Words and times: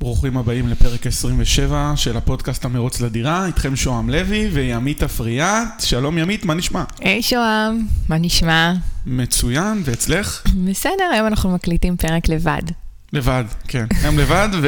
ברוכים 0.00 0.36
הבאים 0.36 0.68
לפרק 0.68 1.06
27 1.06 1.92
של 1.96 2.16
הפודקאסט 2.16 2.64
המרוץ 2.64 3.00
לדירה, 3.00 3.46
איתכם 3.46 3.76
שוהם 3.76 4.10
לוי 4.10 4.48
וימית 4.52 5.02
אפריאט. 5.02 5.80
שלום 5.80 6.18
ימית, 6.18 6.44
מה 6.44 6.54
נשמע? 6.54 6.84
היי 7.00 7.22
שוהם, 7.22 7.86
מה 8.08 8.18
נשמע? 8.18 8.72
מצוין, 9.06 9.82
ואצלך? 9.84 10.42
בסדר, 10.64 11.04
היום 11.12 11.26
אנחנו 11.26 11.54
מקליטים 11.54 11.96
פרק 11.96 12.28
לבד. 12.28 12.62
לבד, 13.12 13.44
כן. 13.68 13.86
היום 14.02 14.18
לבד, 14.18 14.48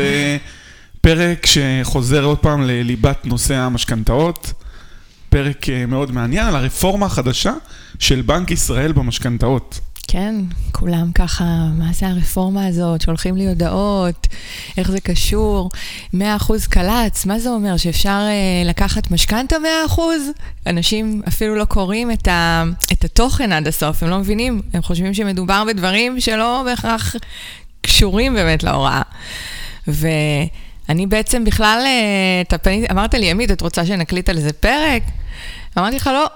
ופרק 1.00 1.46
שחוזר 1.46 2.24
עוד 2.24 2.38
פעם 2.38 2.62
לליבת 2.62 3.26
נושא 3.26 3.54
המשכנתאות. 3.54 4.52
פרק 5.28 5.68
אה, 5.68 5.86
מאוד 5.86 6.12
מעניין 6.12 6.46
על 6.46 6.56
הרפורמה 6.56 7.06
החדשה 7.06 7.52
של 7.98 8.22
בנק 8.22 8.50
ישראל 8.50 8.92
במשכנתאות. 8.92 9.80
כן, 10.08 10.34
כולם 10.72 11.12
ככה, 11.14 11.44
מה 11.78 11.92
זה 11.92 12.06
הרפורמה 12.08 12.66
הזאת? 12.66 13.00
שולחים 13.00 13.36
לי 13.36 13.48
הודעות, 13.48 14.26
איך 14.76 14.90
זה 14.90 15.00
קשור? 15.00 15.70
100% 16.14 16.18
קל"צ, 16.70 17.26
מה 17.26 17.38
זה 17.38 17.48
אומר? 17.50 17.76
שאפשר 17.76 18.20
אה, 18.28 18.62
לקחת 18.64 19.10
משכנתה 19.10 19.56
100%? 19.88 20.00
אנשים 20.66 21.22
אפילו 21.28 21.54
לא 21.54 21.64
קוראים 21.64 22.10
את, 22.10 22.28
ה, 22.28 22.64
את 22.92 23.04
התוכן 23.04 23.52
עד 23.52 23.68
הסוף, 23.68 24.02
הם 24.02 24.10
לא 24.10 24.18
מבינים, 24.18 24.62
הם 24.72 24.82
חושבים 24.82 25.14
שמדובר 25.14 25.64
בדברים 25.68 26.20
שלא 26.20 26.62
בהכרח 26.64 27.14
קשורים 27.80 28.34
באמת 28.34 28.62
להוראה. 28.62 29.02
ואני 29.88 31.06
בעצם 31.06 31.44
בכלל, 31.44 31.82
אה, 31.86 32.82
אמרת 32.90 33.14
לי, 33.14 33.30
עמית, 33.30 33.50
את 33.50 33.60
רוצה 33.60 33.86
שנקליט 33.86 34.28
על 34.28 34.36
איזה 34.36 34.52
פרק? 34.52 35.02
אמרתי 35.78 35.96
לך, 35.96 36.06
לא, 36.06 36.26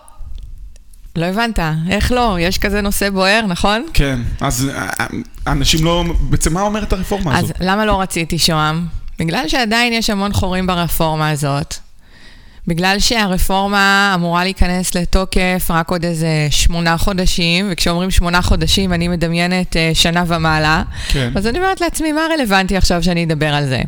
לא 1.17 1.27
הבנת, 1.27 1.59
איך 1.91 2.13
לא? 2.13 2.37
יש 2.41 2.59
כזה 2.59 2.81
נושא 2.81 3.11
בוער, 3.11 3.47
נכון? 3.49 3.87
כן, 3.95 4.21
אז 4.41 4.71
אה, 4.75 4.89
אה, 5.01 5.07
אנשים 5.47 5.85
לא... 5.85 6.05
בעצם 6.21 6.55
מה 6.55 6.63
אומרת 6.63 6.93
הרפורמה 6.93 7.39
הזאת? 7.39 7.51
אז 7.57 7.67
למה 7.67 7.85
לא 7.85 8.01
רציתי 8.01 8.39
שוהם? 8.39 8.87
בגלל 9.19 9.49
שעדיין 9.49 9.93
יש 9.93 10.11
המון 10.11 10.33
חורים 10.33 10.67
ברפורמה 10.67 11.31
הזאת. 11.31 11.75
בגלל 12.67 12.99
שהרפורמה 12.99 14.13
אמורה 14.15 14.45
להיכנס 14.45 14.95
לתוקף 14.95 15.67
רק 15.71 15.91
עוד 15.91 16.05
איזה 16.05 16.47
שמונה 16.51 16.99
חודשים, 16.99 17.69
וכשאומרים 17.71 18.11
שמונה 18.11 18.43
חודשים 18.43 18.93
אני 18.93 19.09
מדמיינת 19.09 19.77
אה, 19.77 19.91
שנה 19.95 20.25
ומעלה, 20.27 20.83
כן. 21.09 21.33
אז 21.35 21.47
אני 21.47 21.59
אומרת 21.59 21.81
לעצמי, 21.81 22.13
מה 22.13 22.21
רלוונטי 22.35 22.77
עכשיו 22.77 23.03
שאני 23.03 23.25
אדבר 23.25 23.55
על 23.55 23.67
זה? 23.67 23.81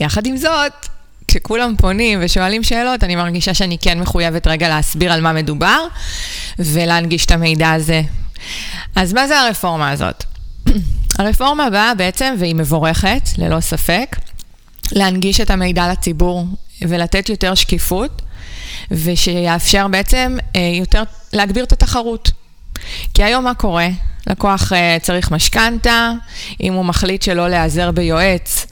יחד 0.00 0.26
עם 0.26 0.36
זאת, 0.36 0.88
כשכולם 1.30 1.74
פונים 1.76 2.18
ושואלים 2.22 2.62
שאלות, 2.62 3.04
אני 3.04 3.16
מרגישה 3.16 3.54
שאני 3.54 3.78
כן 3.78 4.00
מחויבת 4.00 4.46
רגע 4.46 4.68
להסביר 4.68 5.12
על 5.12 5.20
מה 5.20 5.32
מדובר 5.32 5.86
ולהנגיש 6.58 7.26
את 7.26 7.30
המידע 7.30 7.70
הזה. 7.70 8.02
אז 8.96 9.12
מה 9.12 9.28
זה 9.28 9.40
הרפורמה 9.40 9.90
הזאת? 9.90 10.24
הרפורמה 11.18 11.70
באה 11.70 11.94
בעצם, 11.94 12.34
והיא 12.38 12.54
מבורכת, 12.54 13.22
ללא 13.38 13.60
ספק, 13.60 14.16
להנגיש 14.92 15.40
את 15.40 15.50
המידע 15.50 15.92
לציבור 15.92 16.46
ולתת 16.82 17.28
יותר 17.28 17.54
שקיפות, 17.54 18.22
ושיאפשר 18.90 19.88
בעצם 19.88 20.36
אה, 20.56 20.60
יותר 20.74 21.02
להגביר 21.32 21.64
את 21.64 21.72
התחרות. 21.72 22.30
כי 23.14 23.24
היום 23.24 23.44
מה 23.44 23.54
קורה? 23.54 23.88
לקוח 24.26 24.72
אה, 24.72 24.96
צריך 25.02 25.30
משכנתה, 25.30 26.12
אם 26.60 26.72
הוא 26.72 26.84
מחליט 26.84 27.22
שלא 27.22 27.48
להיעזר 27.48 27.90
ביועץ, 27.90 28.66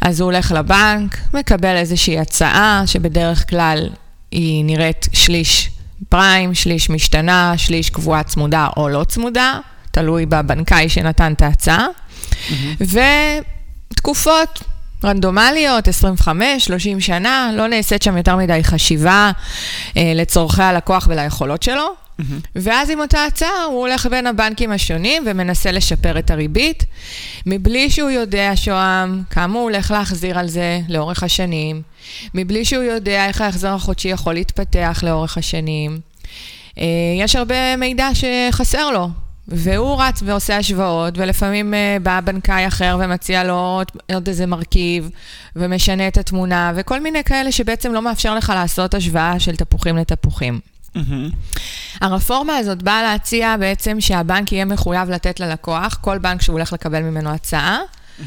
אז 0.00 0.20
הוא 0.20 0.32
הולך 0.32 0.52
לבנק, 0.52 1.18
מקבל 1.34 1.76
איזושהי 1.76 2.18
הצעה, 2.18 2.82
שבדרך 2.86 3.50
כלל 3.50 3.88
היא 4.30 4.64
נראית 4.64 5.08
שליש 5.12 5.70
פריים, 6.08 6.54
שליש 6.54 6.90
משתנה, 6.90 7.54
שליש 7.56 7.90
קבועה 7.90 8.22
צמודה 8.22 8.68
או 8.76 8.88
לא 8.88 9.04
צמודה, 9.04 9.58
תלוי 9.90 10.26
בבנקאי 10.26 10.88
שנתן 10.88 11.32
את 11.32 11.42
ההצעה. 11.42 11.86
Mm-hmm. 11.86 12.84
ותקופות 13.92 14.62
רנדומליות, 15.04 15.88
25, 15.88 16.64
30 16.64 17.00
שנה, 17.00 17.50
לא 17.54 17.66
נעשית 17.66 18.02
שם 18.02 18.16
יותר 18.16 18.36
מדי 18.36 18.64
חשיבה 18.64 19.30
אה, 19.96 20.12
לצורכי 20.14 20.62
הלקוח 20.62 21.06
וליכולות 21.10 21.62
שלו. 21.62 22.05
Mm-hmm. 22.20 22.48
ואז 22.56 22.90
עם 22.90 23.00
אותה 23.00 23.24
הצעה 23.24 23.64
הוא 23.64 23.80
הולך 23.80 24.06
בין 24.06 24.26
הבנקים 24.26 24.72
השונים 24.72 25.22
ומנסה 25.26 25.72
לשפר 25.72 26.18
את 26.18 26.30
הריבית, 26.30 26.84
מבלי 27.46 27.90
שהוא 27.90 28.10
יודע, 28.10 28.52
שוהם, 28.54 29.22
כמה 29.30 29.54
הוא 29.54 29.62
הולך 29.62 29.90
להחזיר 29.90 30.38
על 30.38 30.48
זה 30.48 30.80
לאורך 30.88 31.22
השנים, 31.22 31.82
מבלי 32.34 32.64
שהוא 32.64 32.82
יודע 32.82 33.26
איך 33.26 33.40
ההחזר 33.40 33.74
החודשי 33.74 34.08
יכול 34.08 34.34
להתפתח 34.34 35.00
לאורך 35.06 35.38
השנים. 35.38 36.00
אה, 36.78 36.84
יש 37.18 37.36
הרבה 37.36 37.76
מידע 37.76 38.08
שחסר 38.14 38.90
לו, 38.90 39.08
והוא 39.48 40.02
רץ 40.02 40.22
ועושה 40.24 40.56
השוואות, 40.56 41.18
ולפעמים 41.18 41.74
uh, 41.74 42.02
בא 42.02 42.20
בנקאי 42.20 42.66
אחר 42.66 42.98
ומציע 43.00 43.44
לו 43.44 43.54
עוד, 43.54 43.86
עוד 44.14 44.28
איזה 44.28 44.46
מרכיב, 44.46 45.10
ומשנה 45.56 46.08
את 46.08 46.18
התמונה, 46.18 46.72
וכל 46.76 47.00
מיני 47.00 47.24
כאלה 47.24 47.52
שבעצם 47.52 47.92
לא 47.92 48.02
מאפשר 48.02 48.34
לך 48.34 48.52
לעשות 48.54 48.94
השוואה 48.94 49.40
של 49.40 49.56
תפוחים 49.56 49.96
לתפוחים. 49.96 50.60
Mm-hmm. 50.96 51.58
הרפורמה 52.00 52.56
הזאת 52.56 52.82
באה 52.82 53.02
להציע 53.02 53.56
בעצם 53.60 54.00
שהבנק 54.00 54.52
יהיה 54.52 54.64
מחויב 54.64 55.10
לתת 55.10 55.40
ללקוח, 55.40 55.98
כל 56.00 56.18
בנק 56.18 56.42
שהוא 56.42 56.52
הולך 56.52 56.72
לקבל 56.72 57.02
ממנו 57.02 57.30
הצעה, 57.30 57.78
mm-hmm. 57.78 58.22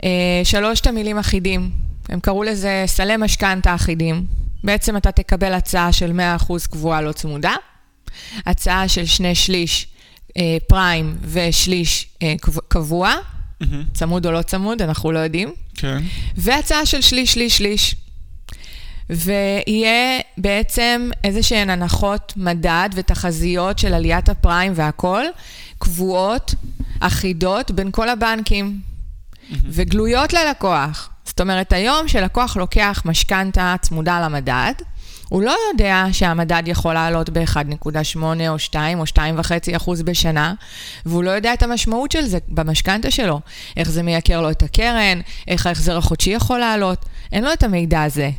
uh, 0.00 0.04
שלושת 0.44 0.86
המילים 0.86 1.18
אחידים. 1.18 1.70
הם 2.08 2.20
קראו 2.20 2.42
לזה 2.42 2.84
סלי 2.86 3.16
משכנתה 3.16 3.74
אחידים. 3.74 4.26
בעצם 4.64 4.96
אתה 4.96 5.12
תקבל 5.12 5.52
הצעה 5.52 5.92
של 5.92 6.20
100% 6.48 6.52
קבועה 6.70 7.00
לא 7.00 7.12
צמודה, 7.12 7.54
הצעה 8.46 8.88
של 8.88 9.06
שני 9.06 9.34
שליש 9.34 9.86
אה, 10.36 10.56
פריים 10.68 11.16
ושליש 11.22 12.08
אה, 12.22 12.34
קבוע, 12.68 13.14
mm-hmm. 13.62 13.66
צמוד 13.94 14.26
או 14.26 14.32
לא 14.32 14.42
צמוד, 14.42 14.82
אנחנו 14.82 15.12
לא 15.12 15.18
יודעים. 15.18 15.52
כן. 15.74 16.02
והצעה 16.36 16.86
של 16.86 17.00
שליש, 17.00 17.32
שליש, 17.32 17.58
שליש. 17.58 17.94
ויהיה 19.12 20.20
בעצם 20.38 21.10
איזה 21.24 21.42
שהן 21.42 21.70
הנחות 21.70 22.32
מדד 22.36 22.88
ותחזיות 22.94 23.78
של 23.78 23.94
עליית 23.94 24.28
הפריים 24.28 24.72
והכול, 24.76 25.24
קבועות, 25.78 26.54
אחידות 27.00 27.70
בין 27.70 27.90
כל 27.90 28.08
הבנקים, 28.08 28.78
mm-hmm. 28.80 29.54
וגלויות 29.68 30.32
ללקוח. 30.32 31.10
זאת 31.24 31.40
אומרת, 31.40 31.72
היום 31.72 32.08
שלקוח 32.08 32.56
לוקח 32.56 33.02
משכנתה 33.04 33.74
צמודה 33.80 34.20
למדד, 34.20 34.72
הוא 35.28 35.42
לא 35.42 35.54
יודע 35.72 36.04
שהמדד 36.12 36.62
יכול 36.66 36.94
לעלות 36.94 37.30
ב-1.8 37.30 38.18
או 38.48 38.58
2 38.58 38.98
או 38.98 39.04
2.5 39.04 39.76
אחוז 39.76 40.02
בשנה, 40.02 40.54
והוא 41.06 41.24
לא 41.24 41.30
יודע 41.30 41.54
את 41.54 41.62
המשמעות 41.62 42.12
של 42.12 42.26
זה 42.26 42.38
במשכנתה 42.48 43.10
שלו. 43.10 43.40
איך 43.76 43.90
זה 43.90 44.02
מייקר 44.02 44.40
לו 44.40 44.50
את 44.50 44.62
הקרן, 44.62 45.20
איך 45.48 45.66
ההחזר 45.66 45.96
החודשי 45.96 46.30
יכול 46.30 46.58
לעלות, 46.58 47.04
אין 47.32 47.44
לו 47.44 47.52
את 47.52 47.62
המידע 47.62 48.02
הזה. 48.02 48.30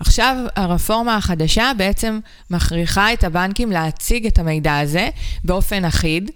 עכשיו 0.00 0.36
הרפורמה 0.56 1.16
החדשה 1.16 1.72
בעצם 1.76 2.20
מכריחה 2.50 3.12
את 3.12 3.24
הבנקים 3.24 3.72
להציג 3.72 4.26
את 4.26 4.38
המידע 4.38 4.78
הזה 4.78 5.08
באופן 5.44 5.84
אחיד. 5.84 6.30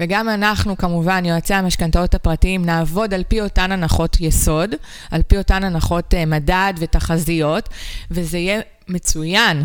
וגם 0.00 0.28
אנחנו, 0.28 0.76
כמובן, 0.76 1.24
יועצי 1.24 1.54
המשכנתאות 1.54 2.14
הפרטיים, 2.14 2.64
נעבוד 2.64 3.14
על 3.14 3.24
פי 3.28 3.40
אותן 3.40 3.72
הנחות 3.72 4.16
יסוד, 4.20 4.70
על 5.10 5.22
פי 5.22 5.38
אותן 5.38 5.64
הנחות 5.64 6.14
uh, 6.14 6.16
מדד 6.26 6.72
ותחזיות, 6.78 7.68
וזה 8.10 8.38
יהיה 8.38 8.60
מצוין. 8.88 9.64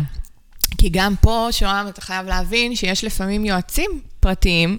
כי 0.78 0.88
גם 0.88 1.14
פה, 1.20 1.48
שוהם, 1.50 1.88
אתה 1.88 2.00
חייב 2.00 2.26
להבין 2.26 2.76
שיש 2.76 3.04
לפעמים 3.04 3.44
יועצים 3.44 4.00
פרטיים 4.20 4.78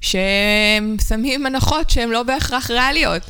ששמים 0.00 1.46
הנחות 1.46 1.90
שהן 1.90 2.08
לא 2.08 2.22
בהכרח 2.22 2.70
ריאליות. 2.70 3.22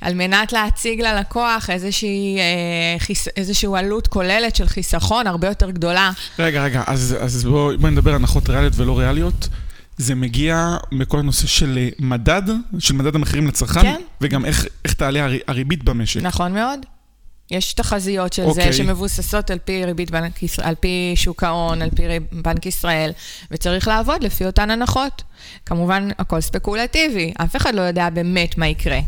על 0.00 0.14
מנת 0.14 0.52
להציג 0.52 1.00
ללקוח 1.00 1.70
איזושהי, 1.70 2.38
אה, 2.38 2.98
חיס, 2.98 3.28
איזושהי 3.36 3.68
עלות 3.76 4.06
כוללת 4.06 4.56
של 4.56 4.68
חיסכון 4.68 5.26
הרבה 5.26 5.48
יותר 5.48 5.70
גדולה. 5.70 6.10
רגע, 6.38 6.64
רגע, 6.64 6.82
אז, 6.86 7.16
אז 7.20 7.44
בואי 7.44 7.76
בוא 7.76 7.90
נדבר 7.90 8.10
על 8.10 8.16
הנחות 8.16 8.48
ריאליות 8.48 8.72
ולא 8.76 8.98
ריאליות. 8.98 9.48
זה 9.96 10.14
מגיע 10.14 10.76
מכל 10.92 11.18
הנושא 11.18 11.46
של 11.46 11.78
אה, 11.78 11.88
מדד, 11.98 12.42
של 12.78 12.94
מדד 12.94 13.14
המחירים 13.14 13.46
לצרכן, 13.46 13.82
כן. 13.82 14.00
וגם 14.20 14.44
איך, 14.44 14.66
איך 14.84 14.94
תעלה 14.94 15.24
הר, 15.24 15.32
הריבית 15.48 15.84
במשק. 15.84 16.22
נכון 16.22 16.54
מאוד. 16.54 16.80
יש 17.50 17.72
תחזיות 17.72 18.32
של 18.32 18.42
okay. 18.42 18.52
זה 18.52 18.60
אוקיי. 18.60 18.72
שמבוססות 18.72 19.50
על 19.50 19.58
פי 19.58 19.84
ריבית 19.84 20.10
בנק 20.10 20.34
על 20.62 20.74
פי 20.74 21.12
שוק 21.16 21.44
ההון, 21.44 21.82
על 21.82 21.90
פי 21.90 22.02
בנק 22.32 22.66
ישראל, 22.66 23.10
וצריך 23.50 23.88
לעבוד 23.88 24.22
לפי 24.24 24.46
אותן 24.46 24.70
הנחות. 24.70 25.22
כמובן, 25.66 26.08
הכל 26.18 26.40
ספקולטיבי, 26.40 27.32
אף 27.36 27.56
אחד 27.56 27.74
לא 27.74 27.80
יודע 27.80 28.10
באמת 28.10 28.58
מה 28.58 28.66
יקרה. 28.66 28.98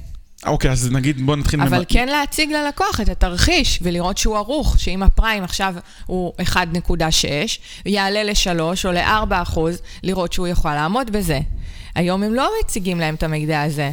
אוקיי, 0.46 0.70
אז 0.70 0.92
נגיד 0.92 1.26
בוא 1.26 1.36
נתחיל... 1.36 1.60
אבל 1.60 1.84
כן 1.88 2.08
להציג 2.08 2.52
ללקוח 2.52 3.00
את 3.00 3.08
התרחיש 3.08 3.78
ולראות 3.82 4.18
שהוא 4.18 4.36
ערוך, 4.36 4.78
שאם 4.78 5.02
הפריים 5.02 5.44
עכשיו 5.44 5.74
הוא 6.06 6.32
1.6, 6.42 6.54
יעלה 7.86 8.22
ל-3 8.22 8.60
או 8.84 8.92
ל-4 8.92 9.42
אחוז, 9.42 9.78
לראות 10.02 10.32
שהוא 10.32 10.46
יכול 10.46 10.74
לעמוד 10.74 11.10
בזה. 11.10 11.40
היום 11.94 12.22
הם 12.22 12.34
לא 12.34 12.50
מציגים 12.64 13.00
להם 13.00 13.14
את 13.14 13.22
המידע 13.22 13.62
הזה. 13.62 13.90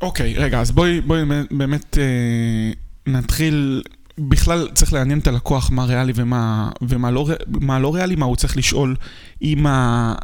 אוקיי, 0.00 0.34
רגע, 0.36 0.60
אז 0.60 0.70
בואי, 0.70 1.00
בואי 1.00 1.22
באמת 1.50 1.98
אה, 1.98 2.72
נתחיל... 3.12 3.82
בכלל 4.18 4.68
צריך 4.74 4.92
לעניין 4.92 5.18
את 5.18 5.26
הלקוח 5.26 5.70
מה 5.70 5.84
ריאלי 5.84 6.12
ומה, 6.16 6.70
ומה 6.82 7.10
לא, 7.10 7.28
מה 7.46 7.78
לא 7.78 7.94
ריאלי, 7.94 8.16
מה 8.16 8.26
הוא 8.26 8.36
צריך 8.36 8.56
לשאול 8.56 8.96
אם 9.42 9.66
ה... 9.66 10.14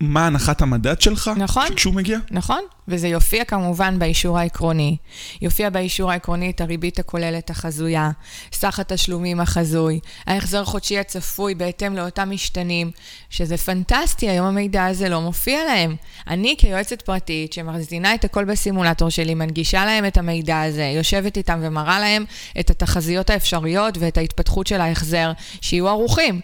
מה 0.00 0.26
הנחת 0.26 0.62
המדד 0.62 1.00
שלך 1.00 1.30
נכון. 1.36 1.74
כשהוא 1.74 1.94
מגיע? 1.94 2.18
נכון, 2.30 2.60
וזה 2.88 3.08
יופיע 3.08 3.44
כמובן 3.44 3.98
באישור 3.98 4.38
העקרוני. 4.38 4.96
יופיע 5.42 5.70
באישור 5.70 6.10
העקרוני 6.10 6.50
את 6.50 6.60
הריבית 6.60 6.98
הכוללת 6.98 7.50
החזויה, 7.50 8.10
סך 8.52 8.78
התשלומים 8.78 9.40
החזוי, 9.40 10.00
ההחזר 10.26 10.64
חודשי 10.64 10.98
הצפוי 10.98 11.54
בהתאם 11.54 11.96
לאותם 11.96 12.30
משתנים, 12.30 12.90
שזה 13.30 13.56
פנטסטי, 13.56 14.28
היום 14.28 14.46
המידע 14.46 14.86
הזה 14.86 15.08
לא 15.08 15.20
מופיע 15.20 15.64
להם. 15.64 15.96
אני 16.26 16.54
כיועצת 16.58 17.02
פרטית 17.02 17.52
שמזינה 17.52 18.14
את 18.14 18.24
הכל 18.24 18.44
בסימולטור 18.44 19.10
שלי, 19.10 19.34
מנגישה 19.34 19.84
להם 19.84 20.06
את 20.06 20.16
המידע 20.16 20.62
הזה, 20.62 20.92
יושבת 20.96 21.36
איתם 21.36 21.58
ומראה 21.62 22.00
להם 22.00 22.24
את 22.60 22.70
התחזיות 22.70 23.30
האפשריות 23.30 23.98
ואת 23.98 24.18
ההתפתחות 24.18 24.66
של 24.66 24.80
ההחזר, 24.80 25.32
שיהיו 25.60 25.88
ערוכים. 25.88 26.40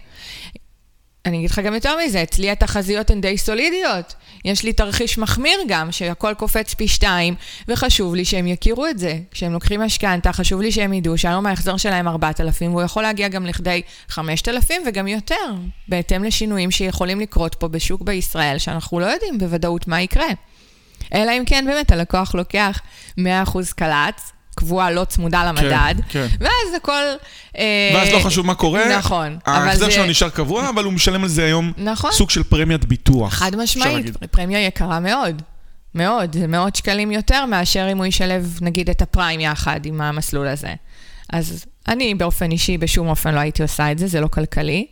אני 1.26 1.38
אגיד 1.38 1.50
לך 1.50 1.58
גם 1.58 1.74
יותר 1.74 1.96
מזה, 2.04 2.22
אצלי 2.22 2.50
התחזיות 2.50 3.10
הן 3.10 3.20
די 3.20 3.38
סולידיות. 3.38 4.14
יש 4.44 4.62
לי 4.62 4.72
תרחיש 4.72 5.18
מחמיר 5.18 5.58
גם, 5.68 5.92
שהכל 5.92 6.34
קופץ 6.34 6.74
פי 6.74 6.88
שתיים, 6.88 7.34
וחשוב 7.68 8.14
לי 8.14 8.24
שהם 8.24 8.46
יכירו 8.46 8.86
את 8.86 8.98
זה. 8.98 9.18
כשהם 9.30 9.52
לוקחים 9.52 9.80
משכנתה, 9.80 10.32
חשוב 10.32 10.60
לי 10.60 10.72
שהם 10.72 10.92
ידעו 10.92 11.18
שהיום 11.18 11.46
ההחזר 11.46 11.76
שלהם 11.76 12.08
4,000, 12.08 12.70
והוא 12.70 12.82
יכול 12.82 13.02
להגיע 13.02 13.28
גם 13.28 13.46
לכדי 13.46 13.82
5,000 14.08 14.82
וגם 14.86 15.08
יותר, 15.08 15.54
בהתאם 15.88 16.24
לשינויים 16.24 16.70
שיכולים 16.70 17.20
לקרות 17.20 17.54
פה 17.54 17.68
בשוק 17.68 18.02
בישראל, 18.02 18.58
שאנחנו 18.58 19.00
לא 19.00 19.06
יודעים 19.06 19.38
בוודאות 19.38 19.88
מה 19.88 20.02
יקרה. 20.02 20.28
אלא 21.14 21.32
אם 21.38 21.42
כן 21.46 21.64
באמת 21.66 21.92
הלקוח 21.92 22.34
לוקח 22.34 22.80
100% 23.18 23.22
קל"צ, 23.76 24.32
קבועה 24.54 24.90
לא 24.90 25.04
צמודה 25.04 25.44
למדד, 25.44 25.94
כן. 26.08 26.26
ואז 26.40 26.74
הכל... 26.76 27.02
אה, 27.58 27.90
ואז 27.94 28.08
לא 28.12 28.18
חשוב 28.18 28.46
מה 28.46 28.54
קורה, 28.54 28.98
נכון. 28.98 29.38
ההחזר 29.46 29.84
זה- 29.86 29.90
שלו 29.90 30.04
נשאר 30.06 30.28
קבוע, 30.28 30.68
אבל 30.68 30.84
הוא 30.84 30.92
משלם 30.92 31.22
על 31.22 31.28
זה 31.28 31.44
היום 31.44 31.72
נכון. 31.76 32.12
סוג 32.12 32.30
של 32.30 32.42
פרמיית 32.42 32.84
ביטוח. 32.84 33.34
חד 33.34 33.56
משמעית. 33.56 34.16
פרמיה 34.30 34.66
יקרה 34.66 35.00
מאוד. 35.00 35.42
מאוד, 35.94 36.36
זה 36.38 36.46
מאות 36.46 36.76
שקלים 36.76 37.10
יותר 37.12 37.46
מאשר 37.46 37.88
אם 37.92 37.98
הוא 37.98 38.06
ישלב 38.06 38.58
נגיד 38.62 38.90
את 38.90 39.02
הפריים 39.02 39.40
יחד 39.40 39.80
עם 39.86 40.00
המסלול 40.00 40.48
הזה. 40.48 40.74
אז 41.32 41.64
אני 41.88 42.14
באופן 42.14 42.50
אישי 42.50 42.78
בשום 42.78 43.08
אופן 43.08 43.34
לא 43.34 43.40
הייתי 43.40 43.62
עושה 43.62 43.92
את 43.92 43.98
זה, 43.98 44.06
זה 44.06 44.20
לא 44.20 44.26
כלכלי, 44.28 44.86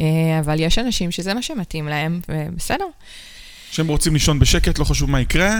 אה, 0.00 0.06
אבל 0.40 0.60
יש 0.60 0.78
אנשים 0.78 1.10
שזה 1.10 1.34
מה 1.34 1.42
שמתאים 1.42 1.88
להם, 1.88 2.20
ובסדר. 2.28 2.84
שהם 3.70 3.88
רוצים 3.88 4.12
לישון 4.12 4.38
בשקט, 4.38 4.78
לא 4.78 4.84
חשוב 4.84 5.10
מה 5.10 5.20
יקרה, 5.20 5.50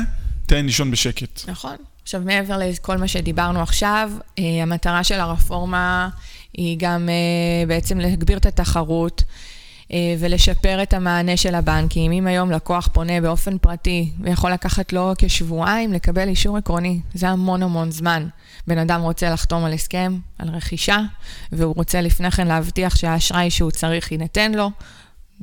תן 0.46 0.66
לישון 0.66 0.90
בשקט. 0.90 1.48
נכון. 1.48 1.76
עכשיו, 2.02 2.20
מעבר 2.24 2.58
לכל 2.58 2.96
מה 2.96 3.08
שדיברנו 3.08 3.62
עכשיו, 3.62 4.10
אה, 4.38 4.44
המטרה 4.62 5.04
של 5.04 5.20
הרפורמה 5.20 6.08
היא 6.54 6.76
גם 6.80 7.08
אה, 7.08 7.66
בעצם 7.66 7.98
להגביר 8.00 8.38
את 8.38 8.46
התחרות 8.46 9.22
אה, 9.92 10.14
ולשפר 10.18 10.82
את 10.82 10.94
המענה 10.94 11.36
של 11.36 11.54
הבנקים. 11.54 12.12
אם 12.12 12.26
היום 12.26 12.50
לקוח 12.50 12.88
פונה 12.92 13.20
באופן 13.20 13.58
פרטי 13.58 14.10
ויכול 14.20 14.52
לקחת 14.52 14.92
לו 14.92 15.12
כשבועיים 15.18 15.92
לקבל 15.92 16.28
אישור 16.28 16.56
עקרוני, 16.56 17.00
זה 17.14 17.28
המון 17.28 17.62
המון 17.62 17.90
זמן. 17.90 18.28
בן 18.66 18.78
אדם 18.78 19.00
רוצה 19.00 19.30
לחתום 19.30 19.64
על 19.64 19.72
הסכם, 19.72 20.18
על 20.38 20.48
רכישה, 20.48 20.98
והוא 21.52 21.74
רוצה 21.76 22.00
לפני 22.00 22.30
כן 22.30 22.46
להבטיח 22.46 22.96
שהאשראי 22.96 23.50
שהוא 23.50 23.70
צריך 23.70 24.12
יינתן 24.12 24.52
לו. 24.52 24.70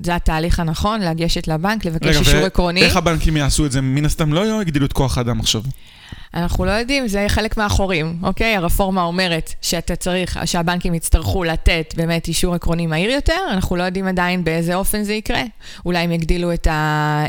זה 0.03 0.15
התהליך 0.15 0.59
הנכון, 0.59 1.01
לגשת 1.01 1.47
לבנק, 1.47 1.85
לבקש 1.85 2.17
אישור 2.17 2.45
עקרוני. 2.45 2.81
איך 2.81 2.95
הבנקים 2.95 3.37
יעשו 3.37 3.65
את 3.65 3.71
זה? 3.71 3.81
מן 3.81 4.05
הסתם 4.05 4.33
לא 4.33 4.61
יגדילו 4.61 4.85
את 4.85 4.93
כוח 4.93 5.17
האדם 5.17 5.39
עכשיו. 5.39 5.61
אנחנו 6.33 6.65
לא 6.65 6.71
יודעים, 6.71 7.07
זה 7.07 7.25
חלק 7.27 7.57
מהחורים, 7.57 8.17
אוקיי? 8.23 8.55
הרפורמה 8.55 9.03
אומרת 9.03 9.53
שאתה 9.61 9.95
צריך, 9.95 10.39
שהבנקים 10.45 10.93
יצטרכו 10.93 11.43
לתת 11.43 11.93
באמת 11.97 12.27
אישור 12.27 12.55
עקרוני 12.55 12.87
מהיר 12.87 13.09
יותר, 13.09 13.37
אנחנו 13.51 13.75
לא 13.75 13.83
יודעים 13.83 14.07
עדיין 14.07 14.43
באיזה 14.43 14.75
אופן 14.75 15.03
זה 15.03 15.13
יקרה. 15.13 15.41
אולי 15.85 15.99
הם 15.99 16.11
יגדילו 16.11 16.53
את 16.53 16.67
ה... 16.67 16.71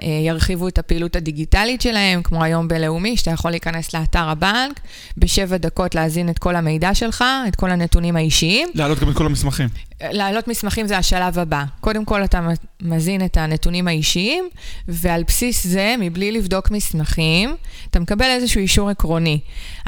אה, 0.02 0.08
ירחיבו 0.26 0.68
את 0.68 0.78
הפעילות 0.78 1.16
הדיגיטלית 1.16 1.80
שלהם, 1.80 2.22
כמו 2.22 2.44
היום 2.44 2.68
בלאומי, 2.68 3.16
שאתה 3.16 3.30
יכול 3.30 3.50
להיכנס 3.50 3.94
לאתר 3.94 4.28
הבנק, 4.28 4.80
בשבע 5.18 5.56
דקות 5.56 5.94
להזין 5.94 6.28
את 6.28 6.38
כל 6.38 6.56
המידע 6.56 6.94
שלך, 6.94 7.24
את 7.48 7.56
כל 7.56 7.70
הנתונים 7.70 8.16
האישיים. 8.16 8.68
להעלות 8.74 8.98
גם 8.98 9.10
את 9.10 9.14
כל 9.14 9.26
המסמכים. 9.26 9.68
להעלות 10.12 10.48
מסמכים 10.48 10.86
זה 10.86 10.98
השלב 10.98 11.38
הבא. 11.38 11.64
קודם 11.80 12.04
כל 12.04 12.24
אתה 12.24 12.48
מזין 12.82 13.24
את 13.24 13.36
הנתונים 13.36 13.88
האישיים, 13.88 14.48
ועל 14.88 15.22
בסיס 15.22 15.66
זה, 15.66 15.94
מבלי 15.98 16.32
לבדוק 16.32 16.70
מסמכים, 16.70 17.56
אתה 17.90 18.00
מקבל 18.00 18.24
איזשהו 18.26 18.60
אישור 18.60 18.90
עקרוני. 18.90 19.40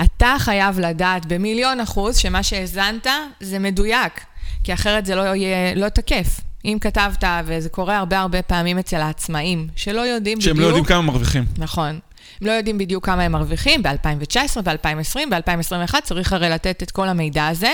אתה 0.03 0.37
חייב 0.39 0.81
לדעת 0.81 1.27
במיליון 1.27 1.81
אחוז 1.81 2.17
שמה 2.17 2.43
שהאזנת 2.43 3.07
זה 3.41 3.59
מדויק, 3.59 4.21
כי 4.65 4.75
אחרת 4.75 5.07
זה 5.07 5.15
לא 5.15 5.23
יהיה, 5.23 5.75
לא 5.75 5.89
תקף. 5.89 6.41
אם 6.65 6.79
כתבת, 6.81 7.25
וזה 7.45 7.69
קורה 7.69 7.99
הרבה 7.99 8.19
הרבה 8.19 8.43
פעמים 8.43 8.79
אצל 8.79 8.97
העצמאים, 8.97 9.69
שלא 9.77 10.01
יודעים 10.01 10.41
שהם 10.41 10.53
בדיוק... 10.53 10.63
לא 10.63 10.67
יודעים 10.67 10.85
כמה 10.85 11.03
מרוויחים. 11.03 11.45
נכון. 11.59 11.99
הם 12.41 12.47
לא 12.47 12.53
יודעים 12.53 12.79
בדיוק 12.79 13.07
כמה 13.07 13.23
הם 13.23 13.33
מרוויחים 13.33 13.83
ב-2019, 13.83 14.63
ב-2020, 14.65 15.17
ב-2021, 15.31 15.95
צריך 16.03 16.33
הרי 16.33 16.49
לתת 16.49 16.83
את 16.83 16.91
כל 16.91 17.09
המידע 17.09 17.47
הזה. 17.47 17.73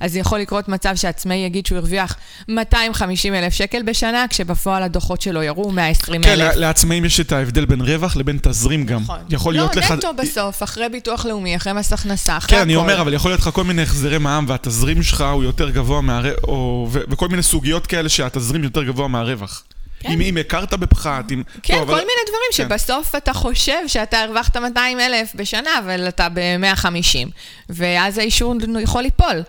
אז 0.00 0.16
יכול 0.16 0.38
לקרות 0.38 0.68
מצב 0.68 0.92
שעצמאי 0.94 1.36
יגיד 1.36 1.66
שהוא 1.66 1.78
הרוויח 1.78 2.16
250 2.48 3.34
אלף 3.34 3.54
שקל 3.54 3.82
בשנה, 3.82 4.24
כשבפועל 4.30 4.82
הדוחות 4.82 5.20
שלו 5.20 5.42
יראו 5.42 5.72
120 5.72 6.22
כן, 6.22 6.30
אלף. 6.30 6.54
לעצמאים 6.54 7.04
יש 7.04 7.20
את 7.20 7.32
ההבדל 7.32 7.64
בין 7.64 7.80
רווח 7.80 8.16
לבין 8.16 8.38
תזרים 8.42 8.86
גם. 8.86 9.00
נכון. 9.02 9.18
יכול 9.30 9.52
להיות 9.54 9.76
לך... 9.76 9.90
לא, 9.90 9.96
נטו 9.96 10.08
בסוף, 10.18 10.62
אחרי 10.62 10.88
ביטוח 10.88 11.26
לאומי, 11.26 11.56
אחרי 11.56 11.72
מס 11.72 11.92
הכנסה, 11.92 12.36
אחרי 12.36 12.56
כן, 12.56 12.62
אני 12.62 12.72
הכל. 12.74 12.80
אומר, 12.82 13.00
אבל 13.00 13.14
יכול 13.14 13.30
להיות 13.30 13.40
לך 13.40 13.50
כל 13.52 13.64
מיני 13.64 13.82
החזרי 13.82 14.18
מע"מ 14.18 14.44
והתזרים 14.48 15.02
שלך 15.02 15.20
הוא 15.20 15.44
יותר 15.44 15.70
גבוה 15.70 16.00
מהרווח, 16.00 16.48
ו- 16.92 17.00
וכל 17.10 17.28
מיני 17.28 17.42
סוגיות 17.42 17.86
כאלה 17.86 18.08
שהתזרים 18.08 18.64
יותר 18.64 18.82
גבוה 18.82 19.08
מהרווח. 19.08 19.62
כן. 20.00 20.20
אם, 20.20 20.36
הכרת 20.36 20.74
בפחת, 20.74 21.32
אם... 21.32 21.42
כן, 21.62 21.74
טוב, 21.74 21.84
כל 21.86 21.92
אבל- 21.92 22.00
מיני 22.00 22.22
דברים 22.28 22.70
כן. 22.70 22.76
שבסוף 22.78 23.14
אתה 23.14 23.32
חושב 23.32 23.78
שאתה 23.86 24.20
הרווחת 24.20 24.56
200 24.56 25.00
אלף 25.00 25.32
בשנה, 25.34 25.70
אבל 25.78 26.08
אתה 26.08 26.28
ב-150, 26.34 27.28
ואז 27.68 28.18
האישור 28.18 28.54
יכול 28.80 29.02
ליפול. 29.02 29.42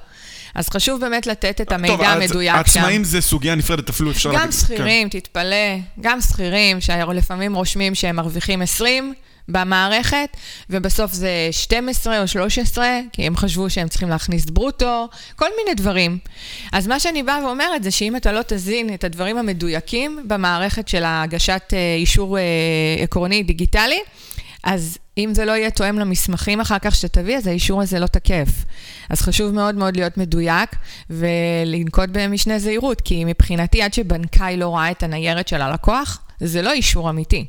אז 0.56 0.70
חשוב 0.70 1.02
באמת 1.02 1.28
לתת 1.28 1.62
את 1.62 1.72
המידע 1.72 1.94
טוב, 1.96 2.06
המדויק 2.06 2.52
שם. 2.52 2.58
העצמאים 2.58 3.04
זה 3.04 3.22
סוגיה 3.22 3.56
נפרדת, 3.56 3.90
אפילו 3.90 4.12
אפשר 4.12 4.30
גם 4.30 4.36
להגיד. 4.36 4.52
שכירים, 4.54 5.10
תתפלא, 5.10 5.56
גם 6.02 6.22
שכירים, 6.22 6.82
שלפעמים 6.82 7.56
רושמים 7.56 7.96
שהם 7.96 8.16
מרוויחים 8.16 8.62
20 8.62 9.14
במערכת, 9.50 10.38
ובסוף 10.70 11.14
זה 11.14 11.48
12 11.52 12.22
או 12.22 12.28
13, 12.28 13.00
כי 13.12 13.28
הם 13.28 13.36
חשבו 13.36 13.70
שהם 13.70 13.88
צריכים 13.88 14.10
להכניס 14.10 14.46
ברוטו, 14.46 15.08
כל 15.36 15.50
מיני 15.58 15.76
דברים. 15.76 16.18
אז 16.72 16.88
מה 16.88 17.00
שאני 17.00 17.24
באה 17.24 17.46
ואומרת 17.46 17.84
זה 17.84 17.92
שאם 17.92 18.16
אתה 18.16 18.32
לא 18.32 18.42
תזין 18.48 18.94
את 18.94 19.04
הדברים 19.04 19.38
המדויקים 19.38 20.20
במערכת 20.28 20.88
של 20.88 21.04
הגשת 21.06 21.74
אה, 21.74 21.96
אישור 21.96 22.38
אה, 22.38 22.44
עקרוני 23.04 23.44
דיגיטלי, 23.44 24.00
אז 24.64 24.98
אם 25.18 25.34
זה 25.34 25.46
לא 25.46 25.52
יהיה 25.52 25.72
תואם 25.72 26.00
למסמכים 26.00 26.60
אחר 26.60 26.80
כך 26.80 26.96
שתביא, 26.96 27.38
אז 27.38 27.48
האישור 27.48 27.82
הזה 27.82 28.00
לא 28.00 28.08
תקף. 28.08 28.50
אז 29.10 29.22
חשוב 29.22 29.52
מאוד 29.52 29.76
מאוד 29.76 29.98
להיות 29.98 30.18
מדויק 30.18 30.70
ולנקוט 31.10 32.10
במשנה 32.12 32.60
זהירות, 32.60 33.02
כי 33.02 33.26
מבחינתי, 33.26 33.82
עד 33.82 33.94
שבנקאי 33.94 34.58
לא 34.58 34.76
ראה 34.76 34.92
את 34.92 35.04
הניירת 35.04 35.48
של 35.48 35.62
הלקוח, 35.62 36.22
זה 36.40 36.62
לא 36.62 36.72
אישור 36.72 37.10
אמיתי. 37.10 37.46